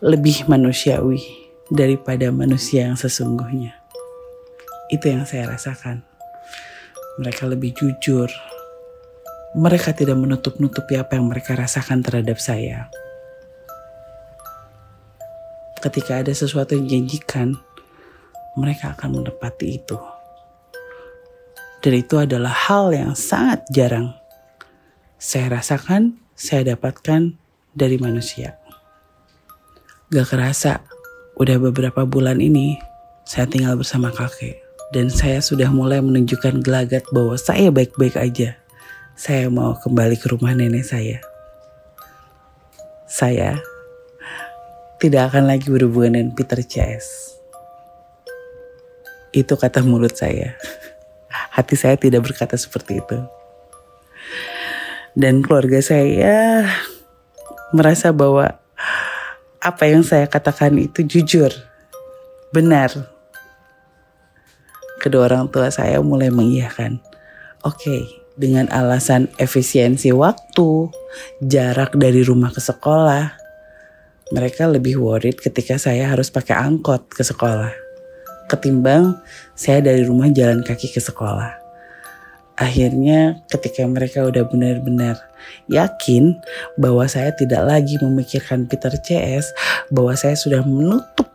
lebih 0.00 0.48
manusiawi 0.48 1.20
daripada 1.68 2.32
manusia 2.32 2.88
yang 2.88 2.96
sesungguhnya. 2.96 3.76
Itu 4.88 5.12
yang 5.12 5.28
saya 5.28 5.52
rasakan. 5.52 6.00
Mereka 7.20 7.50
lebih 7.50 7.76
jujur. 7.76 8.32
Mereka 9.54 9.94
tidak 9.94 10.18
menutup-nutupi 10.18 10.98
apa 10.98 11.14
yang 11.14 11.30
mereka 11.30 11.54
rasakan 11.54 12.02
terhadap 12.02 12.42
saya. 12.42 12.90
Ketika 15.78 16.20
ada 16.20 16.34
sesuatu 16.34 16.74
yang 16.74 16.90
janjikan, 16.90 17.54
mereka 18.58 18.98
akan 18.98 19.22
menepati 19.22 19.78
itu. 19.78 19.98
Dan 21.84 21.92
itu 22.00 22.18
adalah 22.18 22.50
hal 22.50 22.90
yang 22.90 23.12
sangat 23.14 23.62
jarang 23.70 24.16
saya 25.24 25.56
rasakan, 25.56 26.20
saya 26.36 26.76
dapatkan 26.76 27.32
dari 27.72 27.96
manusia. 27.96 28.60
Gak 30.12 30.28
kerasa 30.28 30.84
Udah 31.34 31.58
beberapa 31.58 32.06
bulan 32.06 32.38
ini, 32.38 32.78
saya 33.26 33.50
tinggal 33.50 33.74
bersama 33.74 34.14
kakek. 34.14 34.62
Dan 34.94 35.10
saya 35.10 35.42
sudah 35.42 35.66
mulai 35.66 35.98
menunjukkan 35.98 36.62
gelagat 36.62 37.02
bahwa 37.10 37.34
saya 37.34 37.74
baik-baik 37.74 38.14
aja. 38.14 38.54
Saya 39.14 39.46
mau 39.46 39.78
kembali 39.78 40.18
ke 40.18 40.26
rumah 40.26 40.58
nenek 40.58 40.82
saya. 40.82 41.22
Saya 43.06 43.62
tidak 44.98 45.30
akan 45.30 45.54
lagi 45.54 45.70
berhubungan 45.70 46.18
dengan 46.18 46.34
Peter 46.34 46.58
CS. 46.58 47.38
Itu 49.30 49.54
kata 49.54 49.86
mulut 49.86 50.18
saya. 50.18 50.58
Hati 51.54 51.78
saya 51.78 51.94
tidak 51.94 52.26
berkata 52.26 52.58
seperti 52.58 52.98
itu. 52.98 53.22
Dan 55.14 55.46
keluarga 55.46 55.78
saya 55.78 56.66
merasa 57.70 58.10
bahwa 58.10 58.58
apa 59.62 59.84
yang 59.86 60.02
saya 60.02 60.26
katakan 60.26 60.74
itu 60.74 61.06
jujur, 61.06 61.54
benar. 62.50 62.90
Kedua 64.98 65.30
orang 65.30 65.46
tua 65.54 65.70
saya 65.70 66.02
mulai 66.02 66.34
mengiyakan. 66.34 66.98
Oke, 67.62 67.78
okay, 67.78 68.23
dengan 68.34 68.66
alasan 68.70 69.30
efisiensi 69.38 70.10
waktu, 70.10 70.90
jarak 71.42 71.94
dari 71.94 72.26
rumah 72.26 72.50
ke 72.50 72.58
sekolah, 72.58 73.34
mereka 74.34 74.66
lebih 74.66 74.98
worried 74.98 75.38
ketika 75.38 75.78
saya 75.78 76.10
harus 76.10 76.32
pakai 76.32 76.58
angkot 76.58 77.10
ke 77.10 77.22
sekolah. 77.22 77.70
Ketimbang 78.50 79.16
saya 79.54 79.80
dari 79.80 80.04
rumah 80.04 80.28
jalan 80.28 80.60
kaki 80.60 80.92
ke 80.92 81.00
sekolah 81.00 81.64
akhirnya 82.54 83.42
ketika 83.50 83.82
mereka 83.86 84.22
udah 84.22 84.46
benar-benar 84.46 85.18
yakin 85.66 86.38
bahwa 86.78 87.04
saya 87.10 87.34
tidak 87.34 87.66
lagi 87.66 87.98
memikirkan 87.98 88.70
Peter 88.70 88.94
CS, 88.94 89.50
bahwa 89.90 90.14
saya 90.14 90.38
sudah 90.38 90.62
menutup 90.62 91.28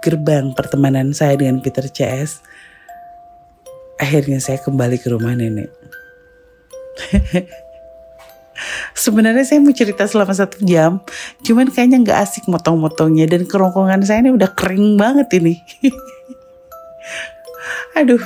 gerbang 0.00 0.56
pertemanan 0.56 1.12
saya 1.12 1.36
dengan 1.36 1.60
Peter 1.60 1.84
CS, 1.86 2.40
akhirnya 4.00 4.40
saya 4.40 4.58
kembali 4.58 4.96
ke 4.98 5.12
rumah 5.12 5.36
nenek. 5.36 5.70
Sebenarnya 8.94 9.42
saya 9.42 9.58
mau 9.58 9.74
cerita 9.74 10.06
selama 10.06 10.36
satu 10.36 10.62
jam, 10.62 11.02
cuman 11.42 11.66
kayaknya 11.72 11.98
nggak 11.98 12.18
asik 12.22 12.46
motong-motongnya 12.46 13.26
dan 13.26 13.48
kerongkongan 13.48 14.06
saya 14.06 14.22
ini 14.22 14.30
udah 14.30 14.54
kering 14.54 14.94
banget 14.94 15.42
ini. 15.42 15.58
Aduh, 17.98 18.22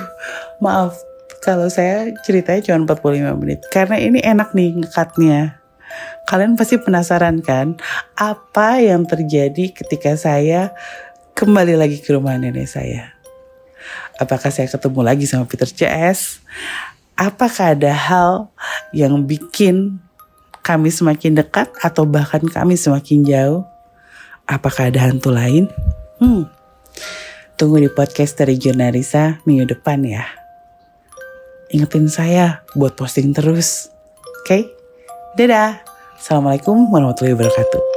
maaf 0.60 1.00
kalau 1.46 1.70
saya 1.70 2.10
ceritanya 2.26 2.58
cuma 2.66 2.90
45 2.90 3.38
menit. 3.38 3.62
Karena 3.70 4.02
ini 4.02 4.18
enak 4.18 4.50
nih 4.50 4.82
ngekatnya. 4.82 5.62
Kalian 6.26 6.58
pasti 6.58 6.82
penasaran 6.82 7.38
kan 7.38 7.78
apa 8.18 8.82
yang 8.82 9.06
terjadi 9.06 9.70
ketika 9.70 10.18
saya 10.18 10.74
kembali 11.38 11.78
lagi 11.78 12.02
ke 12.02 12.10
rumah 12.10 12.34
nenek 12.34 12.66
saya. 12.66 13.14
Apakah 14.18 14.50
saya 14.50 14.66
ketemu 14.66 15.06
lagi 15.06 15.30
sama 15.30 15.46
Peter 15.46 15.70
CS? 15.70 16.42
Apakah 17.16 17.72
ada 17.72 17.92
hal 17.96 18.52
yang 18.92 19.24
bikin 19.24 20.00
kami 20.60 20.92
semakin 20.92 21.40
dekat 21.40 21.72
atau 21.80 22.04
bahkan 22.04 22.44
kami 22.44 22.76
semakin 22.76 23.24
jauh? 23.24 23.64
Apakah 24.44 24.92
ada 24.92 25.08
hantu 25.08 25.32
lain? 25.32 25.66
Hmm. 26.20 26.46
Tunggu 27.56 27.80
di 27.80 27.88
podcast 27.88 28.36
dari 28.36 28.60
Jurnalisa 28.60 29.40
minggu 29.48 29.72
depan 29.72 30.04
ya 30.04 30.46
ingetin 31.70 32.06
saya 32.06 32.62
buat 32.78 32.94
posting 32.94 33.34
terus. 33.34 33.90
Oke? 34.42 34.46
Okay? 34.46 34.62
Dadah. 35.36 35.82
Assalamualaikum 36.16 36.88
warahmatullahi 36.88 37.36
wabarakatuh. 37.36 37.95